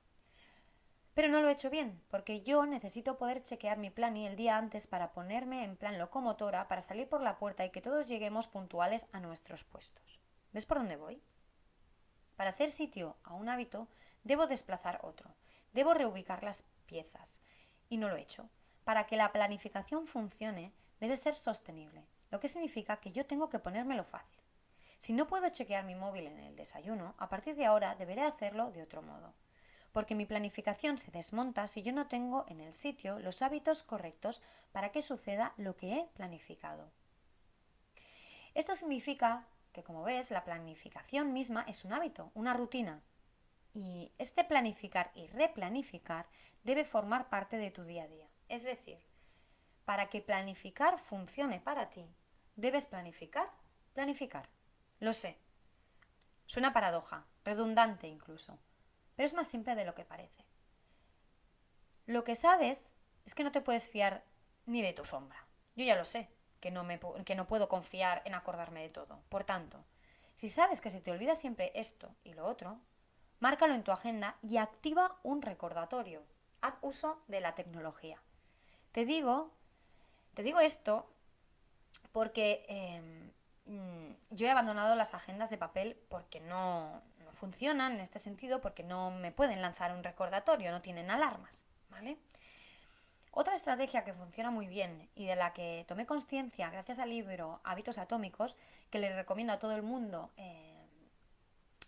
Pero 1.13 1.29
no 1.29 1.41
lo 1.41 1.49
he 1.49 1.53
hecho 1.53 1.69
bien, 1.69 2.01
porque 2.09 2.41
yo 2.41 2.65
necesito 2.65 3.17
poder 3.17 3.41
chequear 3.41 3.77
mi 3.77 3.89
plan 3.89 4.15
y 4.17 4.27
el 4.27 4.35
día 4.35 4.57
antes 4.57 4.85
para 4.85 5.11
ponerme 5.13 5.63
en 5.63 5.75
plan 5.75 5.97
locomotora 5.97 6.67
para 6.67 6.81
salir 6.81 7.09
por 7.09 7.21
la 7.21 7.37
puerta 7.37 7.65
y 7.65 7.71
que 7.71 7.81
todos 7.81 8.07
lleguemos 8.07 8.47
puntuales 8.47 9.07
a 9.11 9.19
nuestros 9.19 9.63
puestos. 9.63 10.21
¿Ves 10.53 10.65
por 10.65 10.77
dónde 10.77 10.95
voy? 10.95 11.21
Para 12.35 12.51
hacer 12.51 12.69
sitio 12.69 13.17
a 13.23 13.33
un 13.33 13.49
hábito, 13.49 13.87
debo 14.23 14.45
desplazar 14.45 14.99
otro, 15.03 15.33
debo 15.73 15.95
reubicar 15.95 16.43
las 16.43 16.63
piezas. 16.85 17.41
Y 17.89 17.97
no 17.97 18.09
lo 18.09 18.15
he 18.15 18.21
hecho 18.21 18.49
para 18.87 19.05
que 19.05 19.17
la 19.17 19.33
planificación 19.33 20.07
funcione, 20.07 20.71
debe 21.01 21.17
ser 21.17 21.35
sostenible, 21.35 22.07
lo 22.31 22.39
que 22.39 22.47
significa 22.47 23.01
que 23.01 23.11
yo 23.11 23.25
tengo 23.25 23.49
que 23.49 23.59
ponérmelo 23.59 24.05
fácil. 24.05 24.39
Si 24.99 25.13
no 25.13 25.27
puedo 25.27 25.49
chequear 25.49 25.83
mi 25.83 25.95
móvil 25.95 26.27
en 26.27 26.39
el 26.39 26.55
desayuno, 26.55 27.15
a 27.17 27.29
partir 27.29 27.55
de 27.55 27.65
ahora 27.65 27.95
deberé 27.95 28.23
hacerlo 28.23 28.71
de 28.71 28.81
otro 28.81 29.01
modo, 29.01 29.33
porque 29.91 30.15
mi 30.15 30.25
planificación 30.25 30.97
se 30.97 31.11
desmonta 31.11 31.67
si 31.67 31.81
yo 31.81 31.93
no 31.93 32.07
tengo 32.07 32.45
en 32.47 32.61
el 32.61 32.73
sitio 32.73 33.19
los 33.19 33.41
hábitos 33.41 33.83
correctos 33.83 34.41
para 34.71 34.91
que 34.91 35.01
suceda 35.01 35.53
lo 35.57 35.75
que 35.75 35.93
he 35.93 36.07
planificado. 36.15 36.91
Esto 38.53 38.75
significa 38.75 39.45
que, 39.71 39.83
como 39.83 40.03
ves, 40.03 40.31
la 40.31 40.43
planificación 40.43 41.31
misma 41.31 41.63
es 41.67 41.85
un 41.85 41.93
hábito, 41.93 42.31
una 42.33 42.53
rutina. 42.53 43.01
Y 43.73 44.11
este 44.17 44.43
planificar 44.43 45.11
y 45.13 45.27
replanificar 45.27 46.25
debe 46.63 46.83
formar 46.83 47.29
parte 47.29 47.57
de 47.57 47.69
tu 47.69 47.83
día 47.83 48.03
a 48.03 48.07
día. 48.07 48.27
Es 48.49 48.63
decir, 48.63 48.97
para 49.85 50.09
que 50.09 50.21
planificar 50.21 50.97
funcione 50.97 51.59
para 51.59 51.89
ti, 51.89 52.05
debes 52.55 52.87
planificar, 52.87 53.49
planificar. 53.93 54.49
Lo 54.99 55.13
sé. 55.13 55.37
Suena 56.45 56.73
paradoja, 56.73 57.25
redundante 57.43 58.07
incluso, 58.07 58.57
pero 59.15 59.25
es 59.25 59.33
más 59.33 59.47
simple 59.47 59.75
de 59.75 59.85
lo 59.85 59.93
que 59.93 60.05
parece. 60.05 60.45
Lo 62.05 62.23
que 62.23 62.35
sabes 62.35 62.91
es 63.25 63.35
que 63.35 63.43
no 63.43 63.51
te 63.51 63.61
puedes 63.61 63.87
fiar 63.87 64.23
ni 64.65 64.81
de 64.81 64.93
tu 64.93 65.03
sombra. 65.03 65.45
Yo 65.75 65.83
ya 65.83 65.95
lo 65.95 66.05
sé, 66.05 66.29
que 66.59 66.71
no, 66.71 66.83
me, 66.83 66.99
que 67.25 67.35
no 67.35 67.47
puedo 67.47 67.67
confiar 67.67 68.21
en 68.25 68.33
acordarme 68.33 68.81
de 68.81 68.89
todo. 68.89 69.21
Por 69.29 69.43
tanto, 69.43 69.83
si 70.35 70.49
sabes 70.49 70.81
que 70.81 70.89
se 70.89 71.01
te 71.01 71.11
olvida 71.11 71.35
siempre 71.35 71.71
esto 71.75 72.15
y 72.23 72.33
lo 72.33 72.45
otro, 72.45 72.79
márcalo 73.39 73.73
en 73.73 73.83
tu 73.83 73.91
agenda 73.91 74.37
y 74.41 74.57
activa 74.57 75.19
un 75.23 75.41
recordatorio. 75.41 76.23
Haz 76.61 76.75
uso 76.81 77.21
de 77.27 77.41
la 77.41 77.55
tecnología. 77.55 78.21
Te 78.91 79.05
digo, 79.05 79.51
te 80.33 80.43
digo 80.43 80.59
esto 80.59 81.11
porque 82.11 82.65
em, 82.67 83.31
mm, 83.67 84.35
yo 84.35 84.47
he 84.47 84.49
abandonado 84.49 84.95
las 84.95 85.13
agendas 85.13 85.49
de 85.49 85.57
papel 85.57 85.97
porque 86.09 86.39
no, 86.39 87.01
funcionan 87.31 87.93
en 87.93 87.99
este 87.99 88.19
sentido, 88.19 88.61
porque 88.61 88.83
no 88.83 89.11
me 89.11 89.31
pueden 89.31 89.61
lanzar 89.61 89.93
un 89.93 90.03
recordatorio, 90.03 90.71
no 90.71 90.81
tienen 90.81 91.11
alarmas, 91.11 91.65
¿vale? 91.89 92.17
Otra 93.31 93.53
estrategia 93.53 94.03
que 94.03 94.13
funciona 94.13 94.49
muy 94.49 94.67
bien 94.67 95.09
y 95.13 95.27
de 95.27 95.35
la 95.35 95.53
que 95.53 95.85
tomé 95.87 96.05
conciencia 96.07 96.71
gracias 96.71 96.97
al 96.97 97.09
libro 97.09 97.61
Hábitos 97.63 97.99
Atómicos, 97.99 98.57
que 98.89 98.99
le 98.99 99.13
recomiendo 99.15 99.53
a 99.53 99.59
todo 99.59 99.73
el 99.75 99.83
mundo, 99.83 100.31
eh, 100.37 100.87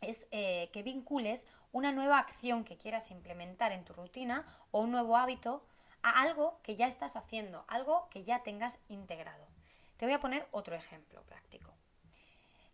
es 0.01 0.27
eh, 0.31 0.69
que 0.71 0.83
vincules 0.83 1.47
una 1.71 1.91
nueva 1.91 2.19
acción 2.19 2.63
que 2.63 2.77
quieras 2.77 3.09
implementar 3.11 3.71
en 3.71 3.83
tu 3.83 3.93
rutina 3.93 4.45
o 4.71 4.81
un 4.81 4.91
nuevo 4.91 5.17
hábito 5.17 5.65
a 6.03 6.21
algo 6.21 6.59
que 6.61 6.75
ya 6.75 6.87
estás 6.87 7.15
haciendo, 7.15 7.65
algo 7.67 8.07
que 8.09 8.23
ya 8.23 8.43
tengas 8.43 8.77
integrado. 8.87 9.48
Te 9.99 10.05
voy 10.05 10.13
a 10.13 10.21
poner 10.21 10.47
otro 10.51 10.77
ejemplo 10.77 11.21
práctico. 11.23 11.73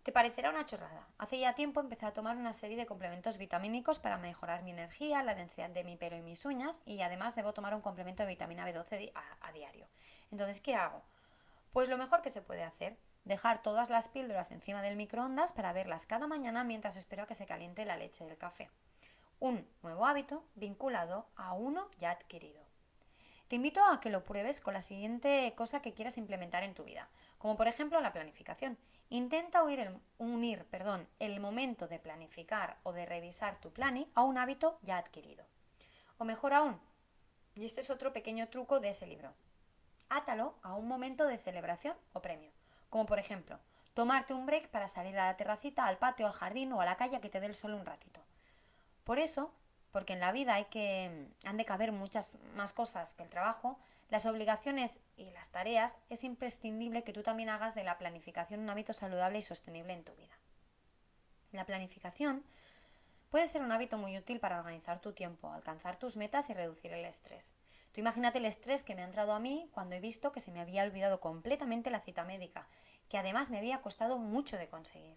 Te 0.03 0.11
parecerá 0.11 0.51
una 0.51 0.63
chorrada. 0.63 1.07
Hace 1.17 1.39
ya 1.39 1.55
tiempo 1.55 1.79
empecé 1.79 2.05
a 2.05 2.13
tomar 2.13 2.37
una 2.37 2.53
serie 2.53 2.77
de 2.77 2.85
complementos 2.85 3.39
vitamínicos 3.39 3.97
para 3.97 4.19
mejorar 4.19 4.61
mi 4.61 4.69
energía, 4.69 5.23
la 5.23 5.33
densidad 5.33 5.71
de 5.71 5.83
mi 5.83 5.97
pelo 5.97 6.15
y 6.17 6.21
mis 6.21 6.45
uñas 6.45 6.81
y 6.85 7.01
además 7.01 7.33
debo 7.33 7.51
tomar 7.51 7.73
un 7.73 7.81
complemento 7.81 8.21
de 8.21 8.29
vitamina 8.29 8.69
B12 8.69 9.11
a, 9.15 9.23
a 9.41 9.51
diario. 9.53 9.87
Entonces, 10.29 10.61
¿qué 10.61 10.75
hago? 10.75 11.01
Pues 11.73 11.89
lo 11.89 11.97
mejor 11.97 12.21
que 12.21 12.29
se 12.29 12.43
puede 12.43 12.61
hacer, 12.61 12.95
dejar 13.23 13.63
todas 13.63 13.89
las 13.89 14.07
píldoras 14.07 14.51
encima 14.51 14.83
del 14.83 14.95
microondas 14.95 15.51
para 15.51 15.73
verlas 15.73 16.05
cada 16.05 16.27
mañana 16.27 16.63
mientras 16.63 16.95
espero 16.95 17.23
a 17.23 17.25
que 17.25 17.33
se 17.33 17.47
caliente 17.47 17.85
la 17.85 17.97
leche 17.97 18.23
del 18.23 18.37
café. 18.37 18.69
Un 19.39 19.67
nuevo 19.81 20.05
hábito 20.05 20.45
vinculado 20.53 21.25
a 21.35 21.53
uno 21.53 21.89
ya 21.97 22.11
adquirido. 22.11 22.74
Te 23.47 23.57
invito 23.57 23.85
a 23.85 23.99
que 23.99 24.09
lo 24.09 24.23
pruebes 24.23 24.59
con 24.59 24.73
la 24.73 24.81
siguiente 24.81 25.53
cosa 25.55 25.81
que 25.81 25.93
quieras 25.93 26.17
implementar 26.17 26.63
en 26.63 26.73
tu 26.73 26.83
vida, 26.83 27.09
como 27.37 27.55
por 27.55 27.67
ejemplo 27.67 28.01
la 28.01 28.11
planificación. 28.11 28.75
Intenta 29.09 29.63
unir 30.17 30.65
perdón, 30.65 31.07
el 31.19 31.39
momento 31.39 31.87
de 31.87 31.99
planificar 31.99 32.77
o 32.81 32.91
de 32.91 33.05
revisar 33.05 33.59
tu 33.61 33.71
planning 33.71 34.07
a 34.15 34.23
un 34.23 34.39
hábito 34.39 34.79
ya 34.81 34.97
adquirido. 34.97 35.45
O 36.17 36.25
mejor 36.25 36.53
aún, 36.53 36.79
y 37.53 37.65
este 37.65 37.81
es 37.81 37.91
otro 37.91 38.13
pequeño 38.13 38.47
truco 38.49 38.79
de 38.79 38.89
ese 38.89 39.05
libro, 39.05 39.31
átalo 40.09 40.55
a 40.63 40.73
un 40.73 40.87
momento 40.87 41.27
de 41.27 41.37
celebración 41.37 41.95
o 42.13 42.23
premio, 42.23 42.51
como 42.89 43.05
por 43.05 43.19
ejemplo, 43.19 43.59
tomarte 43.93 44.33
un 44.33 44.47
break 44.47 44.69
para 44.69 44.87
salir 44.87 45.19
a 45.19 45.27
la 45.27 45.37
terracita, 45.37 45.85
al 45.85 45.99
patio, 45.99 46.25
al 46.25 46.33
jardín 46.33 46.73
o 46.73 46.81
a 46.81 46.85
la 46.85 46.97
calle 46.97 47.21
que 47.21 47.29
te 47.29 47.39
dé 47.39 47.45
el 47.45 47.55
sol 47.55 47.75
un 47.75 47.85
ratito. 47.85 48.21
Por 49.03 49.19
eso, 49.19 49.53
porque 49.95 50.11
en 50.11 50.19
la 50.19 50.33
vida 50.33 50.55
hay 50.55 50.65
que 50.65 51.29
han 51.45 51.55
de 51.55 51.63
caber 51.63 51.93
muchas 51.93 52.37
más 52.53 52.73
cosas 52.73 53.13
que 53.13 53.23
el 53.23 53.29
trabajo, 53.29 53.79
las 54.09 54.25
obligaciones 54.25 54.99
y 55.15 55.31
las 55.31 55.51
tareas, 55.51 55.95
es 56.09 56.25
imprescindible 56.25 57.05
que 57.05 57.13
tú 57.13 57.23
también 57.23 57.47
hagas 57.47 57.75
de 57.75 57.85
la 57.85 57.97
planificación 57.97 58.59
un 58.59 58.69
hábito 58.69 58.91
saludable 58.91 59.37
y 59.37 59.41
sostenible 59.41 59.93
en 59.93 60.03
tu 60.03 60.13
vida. 60.15 60.37
La 61.53 61.65
planificación 61.65 62.43
puede 63.29 63.47
ser 63.47 63.61
un 63.61 63.71
hábito 63.71 63.97
muy 63.97 64.17
útil 64.17 64.41
para 64.41 64.59
organizar 64.59 64.99
tu 64.99 65.13
tiempo, 65.13 65.49
alcanzar 65.49 65.95
tus 65.95 66.17
metas 66.17 66.49
y 66.49 66.53
reducir 66.53 66.91
el 66.91 67.05
estrés. 67.05 67.55
Tú 67.93 68.01
imagínate 68.01 68.39
el 68.39 68.45
estrés 68.47 68.83
que 68.83 68.95
me 68.95 69.01
ha 69.01 69.05
entrado 69.05 69.31
a 69.31 69.39
mí 69.39 69.69
cuando 69.71 69.95
he 69.95 70.01
visto 70.01 70.33
que 70.33 70.41
se 70.41 70.51
me 70.51 70.59
había 70.59 70.83
olvidado 70.83 71.21
completamente 71.21 71.89
la 71.89 72.01
cita 72.01 72.25
médica, 72.25 72.67
que 73.07 73.17
además 73.17 73.49
me 73.49 73.59
había 73.59 73.81
costado 73.81 74.17
mucho 74.17 74.57
de 74.57 74.67
conseguir. 74.67 75.15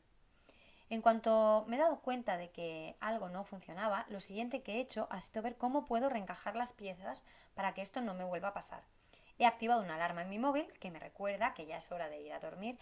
En 0.91 1.03
cuanto 1.03 1.65
me 1.69 1.77
he 1.77 1.79
dado 1.79 2.01
cuenta 2.01 2.39
de 2.39 2.51
que 2.51 2.97
algo 3.01 3.29
no 3.29 3.45
funcionaba, 3.45 4.07
lo 4.09 4.21
siguiente 4.21 4.63
que 4.63 4.77
he 4.77 4.81
hecho 4.81 5.07
ha 5.11 5.21
sido 5.21 5.43
ver 5.43 5.57
cómo 5.57 5.85
puedo 5.85 6.09
reencajar 6.09 6.57
las 6.57 6.73
piezas 6.73 7.23
para 7.55 7.75
que 7.75 7.83
esto 7.83 8.01
no 8.01 8.15
me 8.15 8.25
vuelva 8.25 8.49
a 8.49 8.55
pasar. 8.55 8.83
He 9.39 9.45
activado 9.45 9.83
una 9.83 9.97
alarma 9.97 10.23
en 10.23 10.31
mi 10.31 10.39
móvil 10.39 10.73
que 10.81 10.91
me 10.91 10.99
recuerda 10.99 11.53
que 11.53 11.67
ya 11.67 11.77
es 11.77 11.93
hora 11.93 12.09
de 12.09 12.23
ir 12.23 12.33
a 12.33 12.41
dormir 12.41 12.79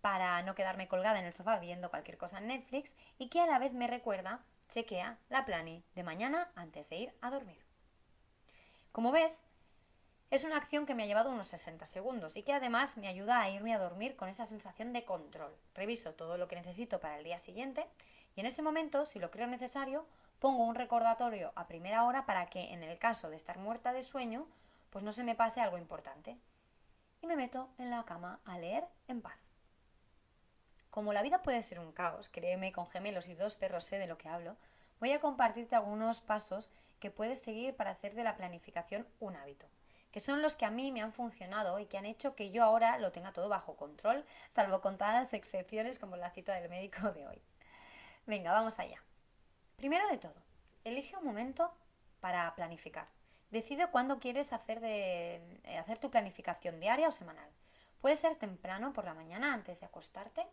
para 0.00 0.40
no 0.42 0.54
quedarme 0.54 0.86
colgada 0.86 1.18
en 1.18 1.26
el 1.26 1.34
sofá 1.34 1.58
viendo 1.58 1.90
cualquier 1.90 2.16
cosa 2.16 2.38
en 2.38 2.46
Netflix 2.46 2.94
y 3.18 3.28
que 3.28 3.40
a 3.40 3.46
la 3.46 3.58
vez 3.58 3.72
me 3.72 3.88
recuerda, 3.88 4.40
chequea 4.68 5.18
la 5.28 5.44
plani 5.44 5.82
de 5.96 6.04
mañana 6.04 6.50
antes 6.54 6.88
de 6.90 6.96
ir 6.96 7.14
a 7.20 7.30
dormir. 7.30 7.58
Como 8.92 9.10
ves, 9.10 9.44
es 10.30 10.44
una 10.44 10.58
acción 10.58 10.84
que 10.84 10.94
me 10.94 11.04
ha 11.04 11.06
llevado 11.06 11.30
unos 11.30 11.46
60 11.46 11.86
segundos 11.86 12.36
y 12.36 12.42
que 12.42 12.52
además 12.52 12.98
me 12.98 13.08
ayuda 13.08 13.40
a 13.40 13.48
irme 13.48 13.72
a 13.72 13.78
dormir 13.78 14.14
con 14.14 14.28
esa 14.28 14.44
sensación 14.44 14.92
de 14.92 15.06
control. 15.06 15.56
Reviso 15.74 16.12
todo 16.12 16.36
lo 16.36 16.48
que 16.48 16.56
necesito 16.56 17.00
para 17.00 17.16
el 17.16 17.24
día 17.24 17.38
siguiente 17.38 17.86
y 18.36 18.40
en 18.40 18.46
ese 18.46 18.60
momento, 18.60 19.06
si 19.06 19.18
lo 19.20 19.30
creo 19.30 19.46
necesario, 19.46 20.06
pongo 20.38 20.64
un 20.64 20.74
recordatorio 20.74 21.52
a 21.56 21.66
primera 21.66 22.04
hora 22.04 22.26
para 22.26 22.46
que 22.46 22.74
en 22.74 22.82
el 22.82 22.98
caso 22.98 23.30
de 23.30 23.36
estar 23.36 23.58
muerta 23.58 23.94
de 23.94 24.02
sueño, 24.02 24.46
pues 24.90 25.02
no 25.02 25.12
se 25.12 25.24
me 25.24 25.34
pase 25.34 25.62
algo 25.62 25.78
importante. 25.78 26.36
Y 27.22 27.26
me 27.26 27.36
meto 27.36 27.70
en 27.78 27.90
la 27.90 28.04
cama 28.04 28.40
a 28.44 28.58
leer 28.58 28.86
en 29.08 29.22
paz. 29.22 29.38
Como 30.90 31.14
la 31.14 31.22
vida 31.22 31.40
puede 31.40 31.62
ser 31.62 31.80
un 31.80 31.92
caos, 31.92 32.28
créeme, 32.28 32.70
con 32.70 32.86
gemelos 32.86 33.28
y 33.28 33.34
dos 33.34 33.56
perros 33.56 33.84
sé 33.84 33.98
de 33.98 34.06
lo 34.06 34.18
que 34.18 34.28
hablo, 34.28 34.56
voy 35.00 35.12
a 35.12 35.20
compartirte 35.20 35.74
algunos 35.74 36.20
pasos 36.20 36.70
que 37.00 37.10
puedes 37.10 37.40
seguir 37.40 37.74
para 37.76 37.92
hacer 37.92 38.14
de 38.14 38.24
la 38.24 38.36
planificación 38.36 39.06
un 39.20 39.34
hábito 39.34 39.68
que 40.18 40.24
son 40.24 40.42
los 40.42 40.56
que 40.56 40.64
a 40.64 40.70
mí 40.70 40.90
me 40.90 41.00
han 41.00 41.12
funcionado 41.12 41.78
y 41.78 41.86
que 41.86 41.96
han 41.96 42.04
hecho 42.04 42.34
que 42.34 42.50
yo 42.50 42.64
ahora 42.64 42.98
lo 42.98 43.12
tenga 43.12 43.32
todo 43.32 43.48
bajo 43.48 43.76
control, 43.76 44.24
salvo 44.50 44.80
contadas 44.80 45.32
excepciones 45.32 46.00
como 46.00 46.16
la 46.16 46.28
cita 46.30 46.54
del 46.54 46.68
médico 46.68 47.12
de 47.12 47.24
hoy. 47.24 47.40
Venga, 48.26 48.50
vamos 48.50 48.80
allá. 48.80 49.00
Primero 49.76 50.08
de 50.08 50.18
todo, 50.18 50.42
elige 50.82 51.16
un 51.16 51.24
momento 51.24 51.72
para 52.18 52.52
planificar. 52.56 53.06
Decide 53.52 53.92
cuándo 53.92 54.18
quieres 54.18 54.52
hacer, 54.52 54.80
de, 54.80 55.36
eh, 55.62 55.78
hacer 55.78 55.98
tu 55.98 56.10
planificación 56.10 56.80
diaria 56.80 57.06
o 57.06 57.12
semanal. 57.12 57.48
Puede 58.00 58.16
ser 58.16 58.34
temprano 58.34 58.92
por 58.92 59.04
la 59.04 59.14
mañana 59.14 59.54
antes 59.54 59.78
de 59.78 59.86
acostarte, 59.86 60.44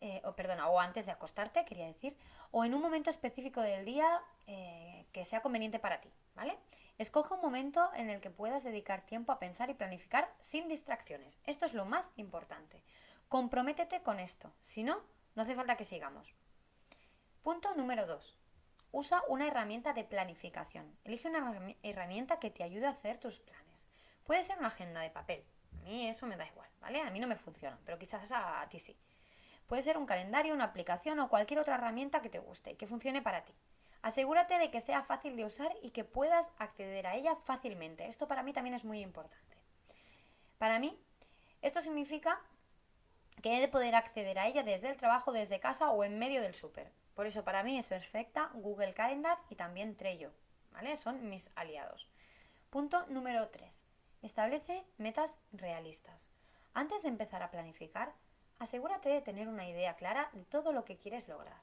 eh, 0.00 0.22
o 0.24 0.36
perdona, 0.36 0.68
o 0.68 0.78
antes 0.78 1.06
de 1.06 1.10
acostarte, 1.10 1.64
quería 1.64 1.86
decir, 1.88 2.16
o 2.52 2.64
en 2.64 2.74
un 2.74 2.80
momento 2.80 3.10
específico 3.10 3.60
del 3.60 3.84
día 3.84 4.22
eh, 4.46 5.04
que 5.10 5.24
sea 5.24 5.42
conveniente 5.42 5.80
para 5.80 6.00
ti, 6.00 6.12
¿vale? 6.36 6.56
Escoge 7.00 7.32
un 7.32 7.40
momento 7.40 7.90
en 7.94 8.10
el 8.10 8.20
que 8.20 8.28
puedas 8.28 8.62
dedicar 8.62 9.00
tiempo 9.06 9.32
a 9.32 9.38
pensar 9.38 9.70
y 9.70 9.74
planificar 9.74 10.30
sin 10.38 10.68
distracciones. 10.68 11.40
Esto 11.46 11.64
es 11.64 11.72
lo 11.72 11.86
más 11.86 12.12
importante. 12.16 12.82
Comprométete 13.26 14.02
con 14.02 14.20
esto. 14.20 14.52
Si 14.60 14.82
no, 14.82 15.02
no 15.34 15.40
hace 15.40 15.54
falta 15.54 15.78
que 15.78 15.84
sigamos. 15.84 16.34
Punto 17.40 17.74
número 17.74 18.06
2. 18.06 18.36
Usa 18.92 19.22
una 19.28 19.46
herramienta 19.46 19.94
de 19.94 20.04
planificación. 20.04 20.94
Elige 21.04 21.28
una 21.28 21.74
herramienta 21.82 22.38
que 22.38 22.50
te 22.50 22.64
ayude 22.64 22.86
a 22.86 22.90
hacer 22.90 23.16
tus 23.16 23.40
planes. 23.40 23.88
Puede 24.24 24.42
ser 24.42 24.58
una 24.58 24.66
agenda 24.66 25.00
de 25.00 25.08
papel. 25.08 25.42
A 25.78 25.82
mí 25.84 26.06
eso 26.06 26.26
me 26.26 26.36
da 26.36 26.46
igual, 26.46 26.68
¿vale? 26.82 27.00
A 27.00 27.10
mí 27.10 27.18
no 27.18 27.26
me 27.26 27.36
funciona, 27.36 27.78
pero 27.86 27.98
quizás 27.98 28.30
a, 28.30 28.60
a 28.60 28.68
ti 28.68 28.78
sí. 28.78 28.94
Puede 29.66 29.80
ser 29.80 29.96
un 29.96 30.04
calendario, 30.04 30.52
una 30.52 30.64
aplicación 30.64 31.18
o 31.20 31.30
cualquier 31.30 31.60
otra 31.60 31.76
herramienta 31.76 32.20
que 32.20 32.28
te 32.28 32.40
guste 32.40 32.72
y 32.72 32.76
que 32.76 32.86
funcione 32.86 33.22
para 33.22 33.42
ti. 33.42 33.54
Asegúrate 34.02 34.58
de 34.58 34.70
que 34.70 34.80
sea 34.80 35.02
fácil 35.02 35.36
de 35.36 35.44
usar 35.44 35.72
y 35.82 35.90
que 35.90 36.04
puedas 36.04 36.52
acceder 36.58 37.06
a 37.06 37.16
ella 37.16 37.36
fácilmente. 37.36 38.06
Esto 38.06 38.26
para 38.26 38.42
mí 38.42 38.52
también 38.52 38.74
es 38.74 38.84
muy 38.84 39.00
importante. 39.00 39.56
Para 40.58 40.78
mí, 40.78 40.98
esto 41.62 41.80
significa 41.80 42.40
que 43.42 43.56
he 43.56 43.60
de 43.60 43.68
poder 43.68 43.94
acceder 43.94 44.38
a 44.38 44.46
ella 44.46 44.62
desde 44.62 44.88
el 44.88 44.96
trabajo, 44.96 45.32
desde 45.32 45.60
casa 45.60 45.90
o 45.90 46.04
en 46.04 46.18
medio 46.18 46.42
del 46.42 46.54
súper. 46.54 46.92
Por 47.14 47.26
eso 47.26 47.44
para 47.44 47.62
mí 47.62 47.78
es 47.78 47.88
perfecta 47.88 48.50
Google 48.54 48.94
Calendar 48.94 49.38
y 49.48 49.56
también 49.56 49.96
Trello. 49.96 50.32
¿vale? 50.72 50.96
Son 50.96 51.28
mis 51.28 51.50
aliados. 51.54 52.08
Punto 52.70 53.06
número 53.08 53.48
3. 53.48 53.84
Establece 54.22 54.84
metas 54.98 55.38
realistas. 55.52 56.28
Antes 56.72 57.02
de 57.02 57.08
empezar 57.08 57.42
a 57.42 57.50
planificar, 57.50 58.14
asegúrate 58.58 59.08
de 59.08 59.22
tener 59.22 59.48
una 59.48 59.68
idea 59.68 59.96
clara 59.96 60.30
de 60.32 60.44
todo 60.44 60.72
lo 60.72 60.84
que 60.84 60.96
quieres 60.96 61.28
lograr. 61.28 61.60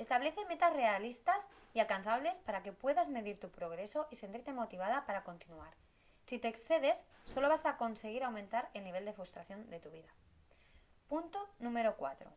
Establece 0.00 0.46
metas 0.46 0.72
realistas 0.72 1.46
y 1.74 1.78
alcanzables 1.78 2.40
para 2.40 2.62
que 2.62 2.72
puedas 2.72 3.10
medir 3.10 3.38
tu 3.38 3.50
progreso 3.50 4.08
y 4.10 4.16
sentirte 4.16 4.50
motivada 4.50 5.04
para 5.04 5.24
continuar. 5.24 5.74
Si 6.24 6.38
te 6.38 6.48
excedes, 6.48 7.04
solo 7.26 7.50
vas 7.50 7.66
a 7.66 7.76
conseguir 7.76 8.24
aumentar 8.24 8.70
el 8.72 8.82
nivel 8.84 9.04
de 9.04 9.12
frustración 9.12 9.68
de 9.68 9.78
tu 9.78 9.90
vida. 9.90 10.08
Punto 11.06 11.50
número 11.58 11.98
4. 11.98 12.32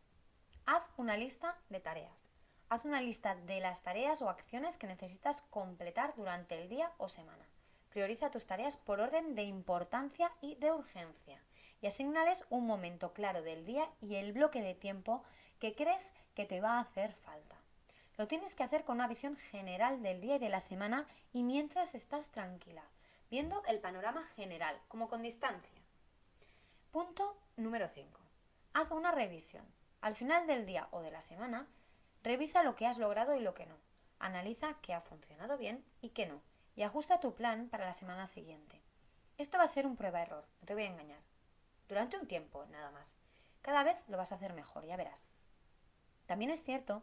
Haz 0.66 0.90
una 0.98 1.16
lista 1.16 1.56
de 1.70 1.80
tareas. 1.80 2.30
Haz 2.68 2.84
una 2.84 3.00
lista 3.00 3.34
de 3.34 3.60
las 3.60 3.82
tareas 3.82 4.20
o 4.20 4.28
acciones 4.28 4.76
que 4.76 4.86
necesitas 4.86 5.40
completar 5.40 6.14
durante 6.16 6.60
el 6.60 6.68
día 6.68 6.92
o 6.98 7.08
semana. 7.08 7.48
prioriza 7.88 8.30
tus 8.30 8.44
tareas 8.44 8.76
por 8.76 9.00
orden 9.00 9.34
de 9.34 9.44
importancia 9.44 10.30
y 10.42 10.56
de 10.56 10.70
urgencia 10.70 11.40
y 11.80 11.86
asignales 11.86 12.44
un 12.50 12.66
momento 12.66 13.14
claro 13.14 13.42
del 13.42 13.64
día 13.64 13.88
y 14.02 14.16
el 14.16 14.32
bloque 14.32 14.60
de 14.60 14.74
tiempo 14.74 15.22
que 15.60 15.74
crees 15.74 16.10
que 16.34 16.44
te 16.44 16.60
va 16.60 16.78
a 16.78 16.80
hacer 16.80 17.12
falta. 17.12 17.56
Lo 18.16 18.28
tienes 18.28 18.54
que 18.54 18.62
hacer 18.62 18.84
con 18.84 18.96
una 18.96 19.08
visión 19.08 19.36
general 19.36 20.02
del 20.02 20.20
día 20.20 20.36
y 20.36 20.38
de 20.38 20.48
la 20.48 20.60
semana 20.60 21.06
y 21.32 21.42
mientras 21.42 21.94
estás 21.94 22.28
tranquila, 22.28 22.82
viendo 23.30 23.62
el 23.66 23.80
panorama 23.80 24.24
general, 24.36 24.78
como 24.88 25.08
con 25.08 25.22
distancia. 25.22 25.82
Punto 26.92 27.36
número 27.56 27.88
5. 27.88 28.20
Haz 28.72 28.90
una 28.90 29.10
revisión. 29.10 29.64
Al 30.00 30.14
final 30.14 30.46
del 30.46 30.66
día 30.66 30.88
o 30.90 31.00
de 31.00 31.10
la 31.10 31.20
semana, 31.20 31.66
revisa 32.22 32.62
lo 32.62 32.76
que 32.76 32.86
has 32.86 32.98
logrado 32.98 33.34
y 33.34 33.40
lo 33.40 33.54
que 33.54 33.66
no. 33.66 33.76
Analiza 34.18 34.76
qué 34.82 34.94
ha 34.94 35.00
funcionado 35.00 35.58
bien 35.58 35.84
y 36.00 36.10
qué 36.10 36.26
no. 36.26 36.40
Y 36.76 36.82
ajusta 36.82 37.20
tu 37.20 37.34
plan 37.34 37.68
para 37.68 37.86
la 37.86 37.92
semana 37.92 38.26
siguiente. 38.26 38.80
Esto 39.38 39.58
va 39.58 39.64
a 39.64 39.68
ser 39.68 39.86
un 39.86 39.96
prueba-error, 39.96 40.44
no 40.60 40.66
te 40.66 40.74
voy 40.74 40.84
a 40.84 40.88
engañar 40.88 41.20
durante 41.88 42.16
un 42.16 42.26
tiempo 42.26 42.64
nada 42.66 42.90
más. 42.90 43.16
Cada 43.62 43.82
vez 43.82 44.04
lo 44.08 44.16
vas 44.16 44.32
a 44.32 44.34
hacer 44.36 44.52
mejor, 44.52 44.84
ya 44.86 44.96
verás. 44.96 45.24
También 46.26 46.50
es 46.50 46.62
cierto 46.62 47.02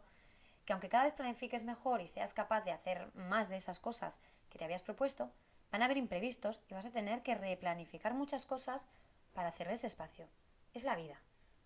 que 0.64 0.72
aunque 0.72 0.88
cada 0.88 1.04
vez 1.04 1.14
planifiques 1.14 1.64
mejor 1.64 2.00
y 2.00 2.08
seas 2.08 2.34
capaz 2.34 2.62
de 2.62 2.72
hacer 2.72 3.10
más 3.14 3.48
de 3.48 3.56
esas 3.56 3.80
cosas 3.80 4.18
que 4.48 4.58
te 4.58 4.64
habías 4.64 4.82
propuesto, 4.82 5.30
van 5.70 5.82
a 5.82 5.86
haber 5.86 5.96
imprevistos 5.96 6.60
y 6.68 6.74
vas 6.74 6.86
a 6.86 6.90
tener 6.90 7.22
que 7.22 7.34
replanificar 7.34 8.14
muchas 8.14 8.46
cosas 8.46 8.88
para 9.32 9.48
hacerles 9.48 9.84
espacio. 9.84 10.28
Es 10.74 10.84
la 10.84 10.96
vida. 10.96 11.20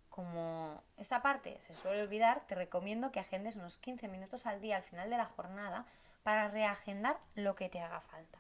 Como 0.09 0.83
esta 0.97 1.21
parte 1.21 1.61
se 1.61 1.75
suele 1.75 2.03
olvidar, 2.03 2.47
te 2.47 2.55
recomiendo 2.55 3.13
que 3.13 3.21
agendes 3.21 3.57
unos 3.57 3.77
15 3.77 4.09
minutos 4.09 4.47
al 4.47 4.61
día 4.61 4.77
al 4.77 4.83
final 4.83 5.11
de 5.11 5.19
la 5.19 5.27
jornada 5.27 5.85
para 6.23 6.49
reagendar 6.49 7.19
lo 7.35 7.55
que 7.55 7.69
te 7.69 7.81
haga 7.81 8.01
falta. 8.01 8.39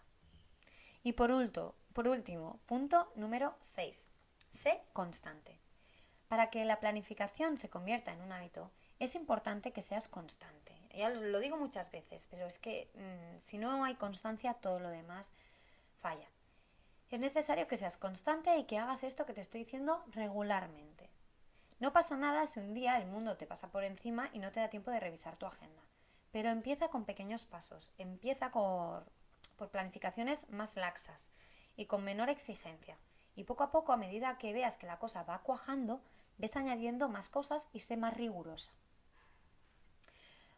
Y 1.03 1.13
por, 1.13 1.31
por 1.93 2.09
último, 2.09 2.59
punto 2.67 3.13
número 3.15 3.55
6. 3.61 4.09
Sé 4.53 4.81
constante. 4.93 5.61
Para 6.29 6.51
que 6.51 6.65
la 6.65 6.81
planificación 6.81 7.59
se 7.59 7.69
convierta 7.69 8.13
en 8.13 8.23
un 8.23 8.33
hábito, 8.33 8.71
es 8.99 9.15
importante 9.15 9.73
que 9.73 9.83
seas 9.83 10.09
constante. 10.09 10.75
Ya 10.95 11.11
lo 11.11 11.41
digo 11.41 11.57
muchas 11.57 11.91
veces, 11.91 12.27
pero 12.31 12.47
es 12.47 12.59
que 12.59 12.91
mm, 12.95 13.39
si 13.39 13.59
no 13.59 13.85
hay 13.85 13.97
constancia, 13.97 14.55
todo 14.55 14.79
lo 14.79 14.89
demás 14.89 15.33
falla. 16.01 16.29
Es 17.11 17.21
necesario 17.21 17.69
que 17.69 17.77
seas 17.77 17.99
constante 17.99 18.57
y 18.57 18.65
que 18.65 18.79
hagas 18.79 19.05
esto 19.05 19.27
que 19.27 19.35
te 19.35 19.43
estoy 19.43 19.65
diciendo 19.65 20.03
regularmente. 20.09 21.11
No 21.79 21.93
pasa 21.93 22.17
nada 22.17 22.47
si 22.47 22.59
un 22.59 22.73
día 22.73 22.97
el 22.97 23.07
mundo 23.07 23.37
te 23.37 23.47
pasa 23.47 23.71
por 23.71 23.85
encima 23.85 24.31
y 24.33 24.39
no 24.39 24.51
te 24.51 24.61
da 24.61 24.71
tiempo 24.71 24.91
de 24.91 25.01
revisar 25.01 25.37
tu 25.37 25.45
agenda. 25.45 25.83
Pero 26.33 26.49
empieza 26.49 26.89
con 26.89 27.05
pequeños 27.05 27.45
pasos, 27.45 27.91
empieza 27.99 28.51
por 28.51 29.05
planificaciones 29.71 30.49
más 30.49 30.77
laxas 30.77 31.31
y 31.77 31.85
con 31.85 32.03
menor 32.03 32.31
exigencia. 32.31 32.97
Y 33.37 33.45
poco 33.45 33.65
a 33.65 33.71
poco, 33.71 33.93
a 33.93 33.99
medida 33.99 34.39
que 34.39 34.55
veas 34.55 34.79
que 34.79 34.87
la 34.87 34.99
cosa 34.99 35.23
va 35.23 35.43
cuajando, 35.43 36.01
ves 36.39 36.57
añadiendo 36.57 37.11
más 37.11 37.29
cosas 37.29 37.67
y 37.73 37.81
sé 37.81 37.99
más 37.99 38.15
rigurosa. 38.15 38.73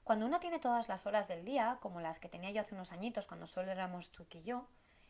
Cuando 0.09 0.25
una 0.25 0.41
tiene 0.41 0.59
todas 0.59 0.89
las 0.89 1.05
horas 1.05 1.29
del 1.29 1.45
día, 1.45 1.77
como 1.83 2.01
las 2.01 2.19
que 2.19 2.31
tenía 2.31 2.51
yo 2.51 2.63
hace 2.63 2.75
unos 2.75 2.93
añitos 2.93 3.27
cuando 3.27 3.47
solo 3.47 3.71
éramos 3.71 4.11
tú 4.11 4.27
y 4.33 4.43
yo, 4.43 4.67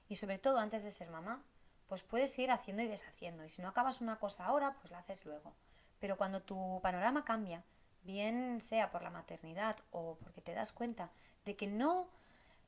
y 0.09 0.17
sobre 0.17 0.39
todo 0.39 0.59
antes 0.59 0.83
de 0.83 0.91
ser 0.91 1.09
mamá, 1.09 1.45
pues 1.87 2.03
puedes 2.03 2.37
ir 2.41 2.51
haciendo 2.51 2.83
y 2.83 2.89
deshaciendo. 2.89 3.45
Y 3.45 3.49
si 3.49 3.63
no 3.63 3.69
acabas 3.69 4.01
una 4.01 4.19
cosa 4.19 4.47
ahora, 4.47 4.75
pues 4.81 4.91
la 4.91 4.99
haces 4.99 5.25
luego. 5.25 5.55
Pero 6.01 6.17
cuando 6.17 6.43
tu 6.43 6.81
panorama 6.83 7.25
cambia, 7.25 7.63
bien 8.03 8.61
sea 8.61 8.91
por 8.91 9.05
la 9.05 9.11
maternidad 9.11 9.77
o 9.93 10.17
porque 10.17 10.41
te 10.41 10.53
das 10.53 10.73
cuenta 10.73 11.13
de 11.45 11.55
que 11.55 11.69
no 11.69 12.09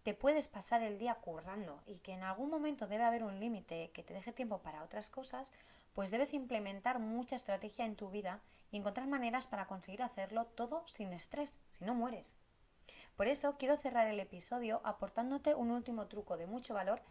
te 0.05 0.15
puedes 0.15 0.47
pasar 0.47 0.85
el 0.85 1.01
día 1.01 1.17
currando 1.17 1.83
y 1.85 1.99
que 1.99 2.13
en 2.13 2.23
algún 2.23 2.49
momento 2.49 2.87
debe 2.87 3.03
haber 3.03 3.25
un 3.25 3.41
límite 3.41 3.91
que 3.91 4.05
te 4.05 4.15
deje 4.15 4.33
tiempo 4.33 4.59
para 4.59 4.85
otras 4.85 5.11
cosas, 5.11 5.51
pues 5.95 6.11
debes 6.11 6.35
implementar 6.35 6.99
mucha 6.99 7.37
estrategia 7.37 7.85
en 7.85 7.97
tu 7.97 8.11
vida 8.11 8.41
y 8.71 8.77
encontrar 8.77 9.07
maneras 9.07 9.47
para 9.47 9.67
conseguir 9.67 10.03
hacerlo 10.03 10.47
todo 10.47 10.85
sin 10.87 11.13
estrés, 11.13 11.59
si 11.73 11.85
no 11.85 11.95
mueres. 11.95 12.37
Por 13.17 13.27
eso 13.27 13.57
quiero 13.59 13.77
cerrar 13.77 14.07
el 14.07 14.21
episodio 14.21 14.81
aportándote 14.85 15.55
un 15.55 15.71
último 15.71 16.07
truco 16.07 16.37
de 16.37 16.47
mucho 16.47 16.75
valor 16.75 17.03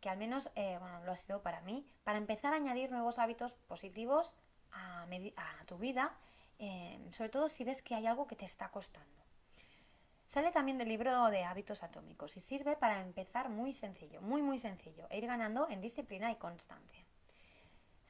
que 0.00 0.08
al 0.08 0.18
menos 0.18 0.50
eh, 0.54 0.78
bueno, 0.80 1.04
lo 1.04 1.12
ha 1.12 1.16
sido 1.16 1.42
para 1.42 1.60
mí, 1.60 1.86
para 2.04 2.18
empezar 2.18 2.52
a 2.52 2.56
añadir 2.56 2.90
nuevos 2.90 3.18
hábitos 3.18 3.54
positivos 3.68 4.36
a, 4.72 5.06
tu 5.66 5.78
vida, 5.78 6.16
eh, 6.58 6.98
sobre 7.10 7.28
todo 7.28 7.48
si 7.48 7.64
ves 7.64 7.82
que 7.82 7.94
hay 7.94 8.06
algo 8.06 8.26
que 8.26 8.36
te 8.36 8.44
está 8.44 8.70
costando. 8.70 9.20
Sale 10.26 10.52
también 10.52 10.78
del 10.78 10.88
libro 10.88 11.26
de 11.26 11.42
hábitos 11.42 11.82
atómicos 11.82 12.36
y 12.36 12.40
sirve 12.40 12.76
para 12.76 13.00
empezar 13.00 13.48
muy 13.48 13.72
sencillo, 13.72 14.22
muy 14.22 14.42
muy 14.42 14.58
sencillo, 14.58 15.06
e 15.10 15.18
ir 15.18 15.26
ganando 15.26 15.68
en 15.68 15.80
disciplina 15.80 16.30
y 16.30 16.36
constancia. 16.36 17.04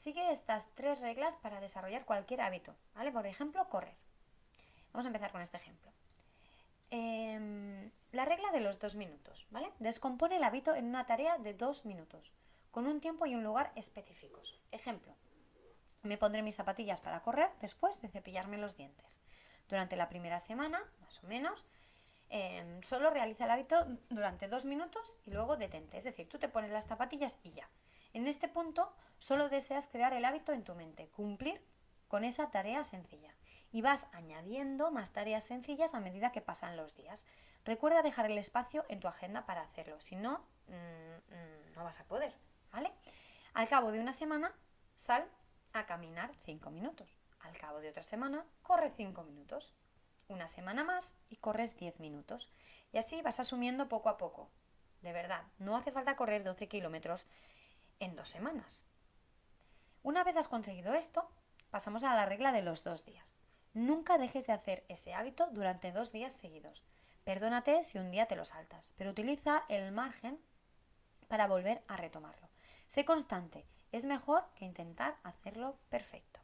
Sigue 0.01 0.31
estas 0.31 0.67
tres 0.75 0.99
reglas 1.01 1.37
para 1.37 1.61
desarrollar 1.61 2.07
cualquier 2.07 2.41
hábito, 2.41 2.75
¿vale? 2.95 3.13
Por 3.13 3.27
ejemplo, 3.27 3.69
correr. 3.69 3.95
Vamos 4.95 5.05
a 5.05 5.11
empezar 5.11 5.31
con 5.31 5.43
este 5.43 5.59
ejemplo. 5.59 5.93
Em, 6.89 7.91
la 8.11 8.25
regla 8.25 8.51
de 8.51 8.61
los 8.61 8.79
dos 8.79 8.97
minutos, 8.97 9.47
¿vale? 9.51 9.71
Descompone 9.79 10.39
el 10.39 10.45
hábito 10.45 10.75
en 10.75 10.87
una 10.87 11.05
tarea 11.05 11.37
de 11.37 11.53
dos 11.53 11.85
minutos, 11.85 12.33
con 12.71 12.87
un 12.87 13.03
tiempo 13.03 13.27
y 13.27 13.35
un 13.35 13.45
lugar 13.45 13.73
específicos. 13.77 14.59
Ejemplo, 14.71 15.15
me 16.03 16.17
pondré 16.17 16.41
mis 16.41 16.57
zapatillas 16.57 17.03
para 17.03 17.21
correr 17.21 17.51
después 17.61 18.01
de 18.01 18.09
cepillarme 18.09 18.57
los 18.57 18.77
dientes. 18.77 19.21
Durante 19.69 19.97
la 19.97 20.09
primera 20.09 20.39
semana, 20.39 20.83
más 21.03 21.23
o 21.23 21.27
menos, 21.27 21.67
Em, 22.33 22.81
solo 22.83 23.11
realiza 23.11 23.45
el 23.45 23.51
hábito 23.51 23.85
durante 24.09 24.47
dos 24.47 24.65
minutos 24.65 25.17
y 25.25 25.33
luego 25.33 25.57
detente. 25.57 25.97
Es 25.97 26.05
decir, 26.05 26.29
tú 26.29 26.39
te 26.39 26.49
pones 26.49 26.71
las 26.71 26.87
zapatillas 26.87 27.39
y 27.43 27.51
ya. 27.51 27.69
En 28.13 28.27
este 28.27 28.49
punto 28.49 28.95
solo 29.19 29.49
deseas 29.49 29.89
crear 29.89 30.13
el 30.13 30.25
hábito 30.25 30.53
en 30.53 30.65
tu 30.65 30.75
mente, 30.75 31.09
cumplir 31.09 31.65
con 32.09 32.25
esa 32.25 32.51
tarea 32.51 32.85
sencilla. 32.85 33.35
Y 33.73 33.83
vas 33.83 34.07
añadiendo 34.13 34.91
más 34.91 35.13
tareas 35.13 35.45
sencillas 35.45 35.95
a 35.95 36.01
medida 36.01 36.33
que 36.33 36.41
pasan 36.41 36.77
los 36.77 36.95
días. 36.95 37.25
Recuerda 37.65 38.03
dejar 38.03 38.27
el 38.27 38.39
espacio 38.39 38.85
en 38.89 38.99
tu 38.99 39.07
agenda 39.07 39.47
para 39.47 39.63
hacerlo, 39.63 40.01
si 40.01 40.17
no, 40.17 40.45
mm, 40.67 41.35
mm, 41.35 41.75
no 41.75 41.85
vas 41.85 42.01
a 42.01 42.05
poder. 42.07 42.35
¿vale? 42.73 42.93
Al 43.55 43.69
cabo 43.69 43.93
de 43.93 44.01
una 44.01 44.13
semana, 44.13 44.53
sal 44.97 45.29
a 45.73 45.87
caminar 45.87 46.33
cinco 46.37 46.71
minutos. 46.71 47.19
Al 47.41 47.57
cabo 47.57 47.81
de 47.81 47.91
otra 47.91 48.03
semana, 48.03 48.45
corre 48.63 48.91
cinco 48.91 49.23
minutos 49.23 49.73
una 50.31 50.47
semana 50.47 50.85
más 50.85 51.17
y 51.29 51.37
corres 51.37 51.77
10 51.77 52.01
minutos. 52.01 52.51
Y 52.93 52.99
así 52.99 53.21
vas 53.23 53.41
asumiendo 53.41 53.89
poco 53.89 54.09
a 54.09 54.17
poco. 54.17 54.49
De 55.03 55.13
verdad, 55.13 55.43
no 55.59 55.77
hace 55.77 55.91
falta 55.91 56.17
correr 56.17 56.45
12 56.45 56.69
kilómetros 56.69 57.27
en 58.01 58.17
dos 58.17 58.29
semanas. 58.29 58.85
Una 60.03 60.25
vez 60.25 60.37
has 60.37 60.49
conseguido 60.49 60.95
esto, 60.95 61.31
pasamos 61.71 62.03
a 62.05 62.15
la 62.15 62.27
regla 62.27 62.53
de 62.53 62.63
los 62.63 62.83
dos 62.83 63.05
días. 63.05 63.37
Nunca 63.73 64.19
dejes 64.19 64.47
de 64.47 64.53
hacer 64.53 64.85
ese 64.89 65.15
hábito 65.15 65.47
durante 65.53 65.93
dos 65.93 66.11
días 66.11 66.33
seguidos. 66.33 66.83
Perdónate 67.25 67.83
si 67.85 67.99
un 67.99 68.11
día 68.11 68.27
te 68.27 68.35
lo 68.35 68.45
saltas, 68.45 68.91
pero 68.97 69.11
utiliza 69.11 69.65
el 69.69 69.93
margen 69.93 70.41
para 71.29 71.47
volver 71.47 71.85
a 71.87 71.97
retomarlo. 71.97 72.49
Sé 72.89 73.05
constante, 73.05 73.65
es 73.93 74.05
mejor 74.05 74.45
que 74.57 74.65
intentar 74.65 75.17
hacerlo 75.23 75.79
perfecto. 75.89 76.41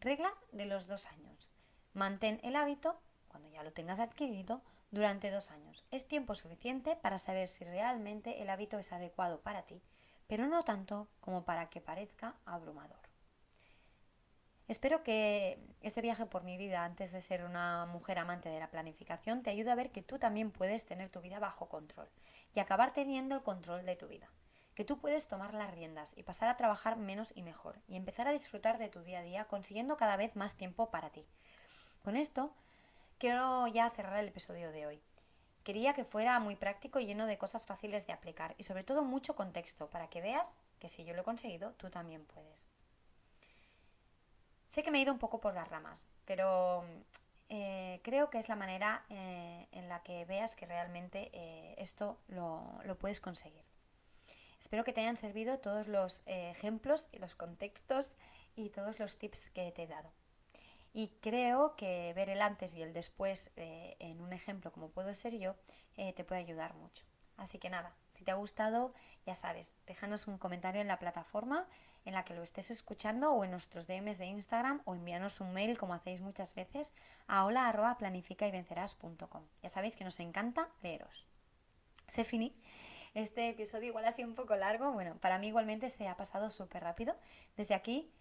Regla 0.00 0.34
de 0.52 0.66
los 0.66 0.86
dos 0.86 1.06
años. 1.06 1.50
Mantén 1.94 2.40
el 2.42 2.56
hábito, 2.56 3.00
cuando 3.28 3.48
ya 3.48 3.62
lo 3.62 3.72
tengas 3.72 4.00
adquirido, 4.00 4.62
durante 4.90 5.30
dos 5.30 5.50
años. 5.50 5.84
Es 5.90 6.06
tiempo 6.06 6.34
suficiente 6.34 6.96
para 6.96 7.18
saber 7.18 7.48
si 7.48 7.64
realmente 7.64 8.42
el 8.42 8.50
hábito 8.50 8.78
es 8.78 8.92
adecuado 8.92 9.40
para 9.40 9.62
ti, 9.62 9.80
pero 10.30 10.46
no 10.46 10.62
tanto 10.62 11.08
como 11.20 11.44
para 11.44 11.68
que 11.70 11.80
parezca 11.80 12.36
abrumador. 12.46 13.00
Espero 14.68 15.02
que 15.02 15.58
este 15.80 16.02
viaje 16.02 16.24
por 16.24 16.44
mi 16.44 16.56
vida 16.56 16.84
antes 16.84 17.10
de 17.10 17.20
ser 17.20 17.42
una 17.42 17.84
mujer 17.86 18.20
amante 18.20 18.48
de 18.48 18.60
la 18.60 18.70
planificación 18.70 19.42
te 19.42 19.50
ayude 19.50 19.72
a 19.72 19.74
ver 19.74 19.90
que 19.90 20.02
tú 20.02 20.20
también 20.20 20.52
puedes 20.52 20.86
tener 20.86 21.10
tu 21.10 21.20
vida 21.20 21.40
bajo 21.40 21.68
control 21.68 22.08
y 22.54 22.60
acabar 22.60 22.92
teniendo 22.92 23.34
el 23.34 23.42
control 23.42 23.84
de 23.84 23.96
tu 23.96 24.06
vida. 24.06 24.30
Que 24.76 24.84
tú 24.84 25.00
puedes 25.00 25.26
tomar 25.26 25.52
las 25.52 25.74
riendas 25.74 26.16
y 26.16 26.22
pasar 26.22 26.48
a 26.48 26.56
trabajar 26.56 26.96
menos 26.96 27.32
y 27.34 27.42
mejor 27.42 27.80
y 27.88 27.96
empezar 27.96 28.28
a 28.28 28.32
disfrutar 28.32 28.78
de 28.78 28.88
tu 28.88 29.02
día 29.02 29.18
a 29.18 29.22
día 29.22 29.46
consiguiendo 29.46 29.96
cada 29.96 30.16
vez 30.16 30.36
más 30.36 30.54
tiempo 30.54 30.90
para 30.92 31.10
ti 31.10 31.26
con 32.04 32.16
esto 32.16 32.54
quiero 33.18 33.66
ya 33.66 33.90
cerrar 33.90 34.20
el 34.20 34.28
episodio 34.28 34.70
de 34.70 34.86
hoy. 34.86 35.02
Quería 35.64 35.92
que 35.92 36.04
fuera 36.04 36.40
muy 36.40 36.56
práctico 36.56 37.00
y 37.00 37.06
lleno 37.06 37.26
de 37.26 37.38
cosas 37.38 37.66
fáciles 37.66 38.06
de 38.06 38.12
aplicar 38.12 38.54
y 38.56 38.64
sobre 38.64 38.84
todo 38.84 39.04
mucho 39.04 39.36
contexto 39.36 39.88
para 39.90 40.08
que 40.08 40.20
veas 40.20 40.56
que 40.78 40.88
si 40.88 41.04
yo 41.04 41.14
lo 41.14 41.20
he 41.20 41.24
conseguido, 41.24 41.72
tú 41.72 41.90
también 41.90 42.24
puedes. 42.24 42.64
Sé 44.68 44.82
que 44.82 44.90
me 44.90 44.98
he 44.98 45.02
ido 45.02 45.12
un 45.12 45.18
poco 45.18 45.40
por 45.40 45.52
las 45.52 45.68
ramas, 45.68 46.06
pero 46.24 46.84
eh, 47.48 48.00
creo 48.04 48.30
que 48.30 48.38
es 48.38 48.48
la 48.48 48.54
manera 48.54 49.04
eh, 49.10 49.66
en 49.72 49.88
la 49.88 50.02
que 50.04 50.24
veas 50.24 50.54
que 50.54 50.64
realmente 50.64 51.30
eh, 51.32 51.74
esto 51.78 52.20
lo, 52.28 52.78
lo, 52.84 52.96
puedes 52.96 53.20
conseguir. 53.20 53.64
Espero 54.60 54.84
que 54.84 54.92
te 54.92 55.00
hayan 55.00 55.16
servido 55.16 55.58
todos 55.58 55.88
los 55.88 56.22
ejemplos 56.26 57.08
y 57.10 57.18
los 57.18 57.34
contextos 57.34 58.16
y 58.54 58.70
todos 58.70 59.00
los 59.00 59.18
tips 59.18 59.50
que 59.50 59.72
te 59.72 59.82
he 59.82 59.86
dado. 59.88 60.12
Y 60.92 61.08
creo 61.20 61.76
que 61.76 62.12
ver 62.14 62.30
el 62.30 62.42
antes 62.42 62.74
y 62.74 62.82
el 62.82 62.92
después 62.92 63.50
eh, 63.56 63.96
en 64.00 64.20
un 64.20 64.32
ejemplo 64.32 64.72
como 64.72 64.90
puedo 64.90 65.12
ser 65.14 65.36
yo 65.38 65.54
eh, 65.96 66.12
te 66.12 66.24
puede 66.24 66.40
ayudar 66.40 66.74
mucho. 66.74 67.04
Así 67.36 67.58
que 67.58 67.70
nada, 67.70 67.94
si 68.10 68.22
te 68.22 68.32
ha 68.32 68.34
gustado, 68.34 68.92
ya 69.24 69.34
sabes, 69.34 69.74
déjanos 69.86 70.26
un 70.26 70.36
comentario 70.36 70.80
en 70.82 70.88
la 70.88 70.98
plataforma 70.98 71.66
en 72.04 72.14
la 72.14 72.24
que 72.24 72.34
lo 72.34 72.42
estés 72.42 72.70
escuchando 72.70 73.32
o 73.32 73.44
en 73.44 73.50
nuestros 73.50 73.86
DMs 73.86 74.18
de 74.18 74.26
Instagram 74.26 74.82
o 74.84 74.94
envíanos 74.94 75.40
un 75.40 75.52
mail 75.52 75.78
como 75.78 75.94
hacéis 75.94 76.20
muchas 76.20 76.54
veces 76.54 76.92
a 77.28 77.44
hola 77.44 77.96
Ya 79.62 79.68
sabéis 79.68 79.96
que 79.96 80.04
nos 80.04 80.20
encanta 80.20 80.68
leeros. 80.82 81.26
Se 82.08 82.24
finí. 82.24 82.54
Este 83.14 83.48
episodio 83.48 83.88
igual 83.88 84.04
ha 84.04 84.12
sido 84.12 84.28
un 84.28 84.34
poco 84.34 84.54
largo. 84.56 84.92
Bueno, 84.92 85.16
para 85.16 85.38
mí 85.38 85.48
igualmente 85.48 85.90
se 85.90 86.08
ha 86.08 86.16
pasado 86.16 86.50
súper 86.50 86.82
rápido. 86.82 87.16
Desde 87.56 87.74
aquí 87.74 88.12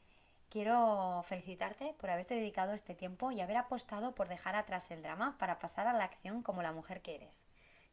quiero 0.49 1.23
felicitarte 1.23 1.95
por 1.99 2.09
haberte 2.09 2.35
dedicado 2.35 2.73
este 2.73 2.95
tiempo 2.95 3.31
y 3.31 3.41
haber 3.41 3.57
apostado 3.57 4.13
por 4.15 4.27
dejar 4.27 4.55
atrás 4.55 4.89
el 4.91 5.01
drama 5.01 5.37
para 5.37 5.59
pasar 5.59 5.87
a 5.87 5.93
la 5.93 6.05
acción 6.05 6.41
como 6.43 6.61
la 6.61 6.71
mujer 6.71 7.01
que 7.01 7.15
eres 7.15 7.45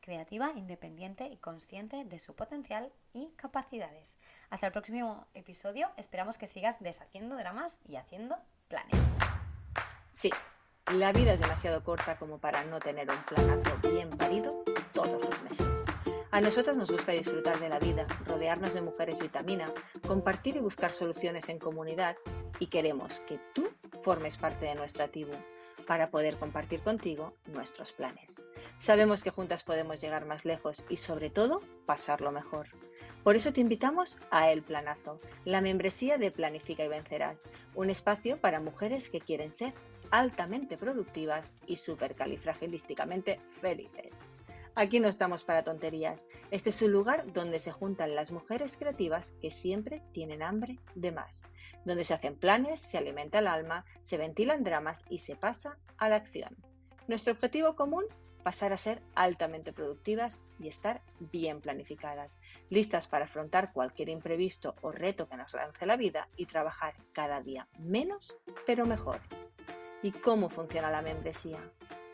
creativa, 0.07 0.53
independiente 0.55 1.27
y 1.27 1.37
consciente 1.37 2.05
de 2.05 2.19
su 2.21 2.35
potencial 2.35 2.93
y 3.13 3.33
capacidades. 3.37 4.17
Hasta 4.51 4.69
el 4.69 4.73
próximo 4.73 5.27
episodio, 5.35 5.91
esperamos 5.97 6.39
que 6.39 6.47
sigas 6.47 6.81
deshaciendo 6.81 7.37
dramas 7.37 7.81
y 7.85 7.97
haciendo 7.97 8.37
planes. 8.69 9.01
Sí, 10.13 10.31
la 10.95 11.13
vida 11.13 11.33
es 11.33 11.41
demasiado 11.41 11.83
corta 11.83 12.17
como 12.17 12.39
para 12.39 12.63
no 12.65 12.79
tener 12.79 13.11
un 13.11 13.23
planazo 13.25 13.77
bien 13.91 14.09
parido 14.11 14.63
todos 14.93 15.23
los 15.25 15.43
meses. 15.43 15.67
A 16.31 16.41
nosotros 16.41 16.77
nos 16.77 16.91
gusta 16.91 17.13
disfrutar 17.13 17.59
de 17.59 17.69
la 17.69 17.79
vida, 17.79 18.07
rodearnos 18.27 18.75
de 18.75 18.83
mujeres 18.83 19.19
vitamina, 19.19 19.67
compartir 20.07 20.57
y 20.57 20.61
buscar 20.61 20.93
soluciones 20.93 21.49
en 21.49 21.59
comunidad 21.59 22.17
y 22.59 22.67
queremos 22.67 23.21
que 23.21 23.39
tú 23.55 23.69
formes 24.03 24.37
parte 24.37 24.67
de 24.67 24.75
nuestra 24.75 25.09
tribu 25.09 25.33
para 25.87 26.11
poder 26.11 26.37
compartir 26.37 26.81
contigo 26.81 27.35
nuestros 27.47 27.93
planes. 27.93 28.41
Sabemos 28.79 29.23
que 29.23 29.31
juntas 29.31 29.63
podemos 29.63 30.01
llegar 30.01 30.27
más 30.27 30.45
lejos 30.45 30.85
y 30.89 30.97
sobre 30.97 31.31
todo 31.31 31.63
pasarlo 31.87 32.33
mejor. 32.33 32.69
Por 33.23 33.37
eso 33.37 33.53
te 33.53 33.61
invitamos 33.61 34.19
a 34.31 34.51
El 34.51 34.63
Planazo, 34.63 35.21
la 35.45 35.61
membresía 35.61 36.19
de 36.19 36.31
Planifica 36.31 36.85
y 36.85 36.89
Vencerás, 36.89 37.43
un 37.75 37.91
espacio 37.91 38.37
para 38.41 38.61
mujeres 38.61 39.11
que 39.11 39.21
quieren 39.21 39.51
ser 39.51 39.75
altamente 40.11 40.77
productivas 40.77 41.51
y 41.67 41.77
supercalifragilísticamente 41.77 43.41
felices. 43.61 44.15
Aquí 44.79 45.01
no 45.01 45.09
estamos 45.09 45.43
para 45.43 45.65
tonterías. 45.65 46.23
Este 46.51 46.69
es 46.69 46.83
un 46.83 46.93
lugar 46.93 47.33
donde 47.33 47.61
se 47.61 47.73
juntan 47.73 48.15
las 48.15 48.31
mujeres 48.31 48.77
creativas 48.77 49.33
que 49.41 49.51
siempre 49.51 50.03
tienen 50.13 50.43
hambre 50.43 50.79
de 50.95 51.13
más, 51.13 51.47
donde 51.87 52.05
se 52.05 52.13
hacen 52.13 52.37
planes, 52.37 52.79
se 52.79 52.99
alimenta 52.99 53.39
el 53.39 53.47
alma, 53.47 53.87
se 54.03 54.19
ventilan 54.19 54.65
dramas 54.65 55.03
y 55.09 55.21
se 55.21 55.35
pasa 55.35 55.79
a 55.97 56.11
la 56.11 56.17
acción. 56.17 56.55
Nuestro 57.09 57.33
objetivo 57.33 57.75
común 57.75 58.05
pasar 58.45 58.75
a 58.75 58.77
ser 58.77 59.01
altamente 59.15 59.73
productivas 59.73 60.39
y 60.61 60.69
estar 60.69 61.01
bien 61.19 61.63
planificadas, 61.63 62.39
listas 62.69 63.09
para 63.09 63.25
afrontar 63.25 63.73
cualquier 63.73 64.11
imprevisto 64.11 64.75
o 64.83 64.93
reto 64.93 65.27
que 65.27 65.39
nos 65.39 65.55
lance 65.55 65.87
la 65.87 65.97
vida 65.97 66.29
y 66.37 66.45
trabajar 66.45 66.95
cada 67.15 67.41
día 67.41 67.67
menos 67.79 68.37
pero 68.67 68.85
mejor. 68.85 69.21
¿Y 70.03 70.11
cómo 70.13 70.51
funciona 70.51 70.91
la 70.91 71.01
membresía? 71.01 71.59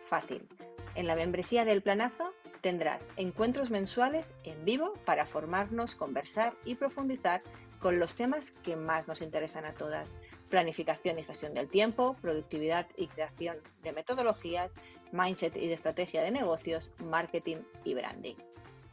Fácil. 0.05 0.49
En 0.95 1.09
la 1.09 1.17
membresía 1.17 1.65
del 1.65 1.83
planazo 1.83 2.32
tendrás 2.63 3.05
encuentros 3.17 3.71
mensuales 3.71 4.35
en 4.45 4.65
vivo 4.65 4.95
para 5.05 5.27
formarnos, 5.27 5.95
conversar 5.95 6.55
y 6.65 6.77
profundizar 6.77 7.43
con 7.81 7.99
los 7.99 8.15
temas 8.15 8.53
que 8.63 8.77
más 8.77 9.09
nos 9.09 9.21
interesan 9.21 9.67
a 9.67 9.75
todas. 9.75 10.15
Planificación 10.49 11.19
y 11.19 11.25
gestión 11.25 11.53
del 11.53 11.69
tiempo, 11.69 12.17
productividad 12.23 12.87
y 12.97 13.09
creación 13.09 13.59
de 13.83 13.93
metodologías, 13.93 14.73
mindset 15.11 15.57
y 15.57 15.71
estrategia 15.71 16.23
de 16.23 16.31
negocios, 16.31 16.93
marketing 16.99 17.59
y 17.85 17.95
branding. 17.95 18.37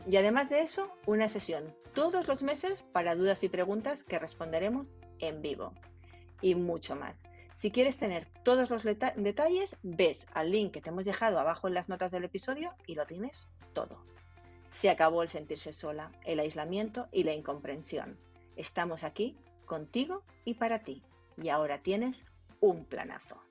Y 0.08 0.18
además 0.18 0.50
de 0.50 0.62
eso, 0.62 0.92
una 1.06 1.28
sesión 1.28 1.74
todos 1.94 2.28
los 2.28 2.42
meses 2.42 2.84
para 2.94 3.16
dudas 3.16 3.44
y 3.44 3.50
preguntas 3.50 4.04
que 4.04 4.20
responderemos 4.20 4.88
en 5.20 5.42
vivo. 5.42 5.74
Y 6.42 6.56
mucho 6.56 6.96
más. 6.96 7.24
Si 7.60 7.72
quieres 7.72 7.98
tener 7.98 8.26
todos 8.45 8.69
los 8.69 8.84
detalles, 8.84 9.76
ves 9.84 10.26
al 10.34 10.50
link 10.50 10.72
que 10.72 10.80
te 10.80 10.91
hemos 10.91 11.04
dejado 11.04 11.39
abajo 11.39 11.67
en 11.67 11.74
las 11.74 11.89
notas 11.89 12.13
del 12.13 12.24
episodio 12.24 12.74
y 12.88 12.95
lo 12.95 13.06
tienes 13.06 13.50
todo. 13.74 14.02
Se 14.69 14.89
acabó 14.89 15.24
el 15.24 15.28
sentirse 15.28 15.74
sola, 15.74 16.10
el 16.24 16.39
aislamiento 16.39 17.10
y 17.12 17.26
la 17.26 17.34
incomprensión. 17.34 18.17
Estamos 18.56 19.04
aquí 19.04 19.36
contigo 19.65 20.24
y 20.45 20.54
para 20.54 20.84
ti. 20.84 21.04
Y 21.36 21.50
ahora 21.50 21.80
tienes 21.80 22.24
un 22.62 22.86
planazo. 22.86 23.41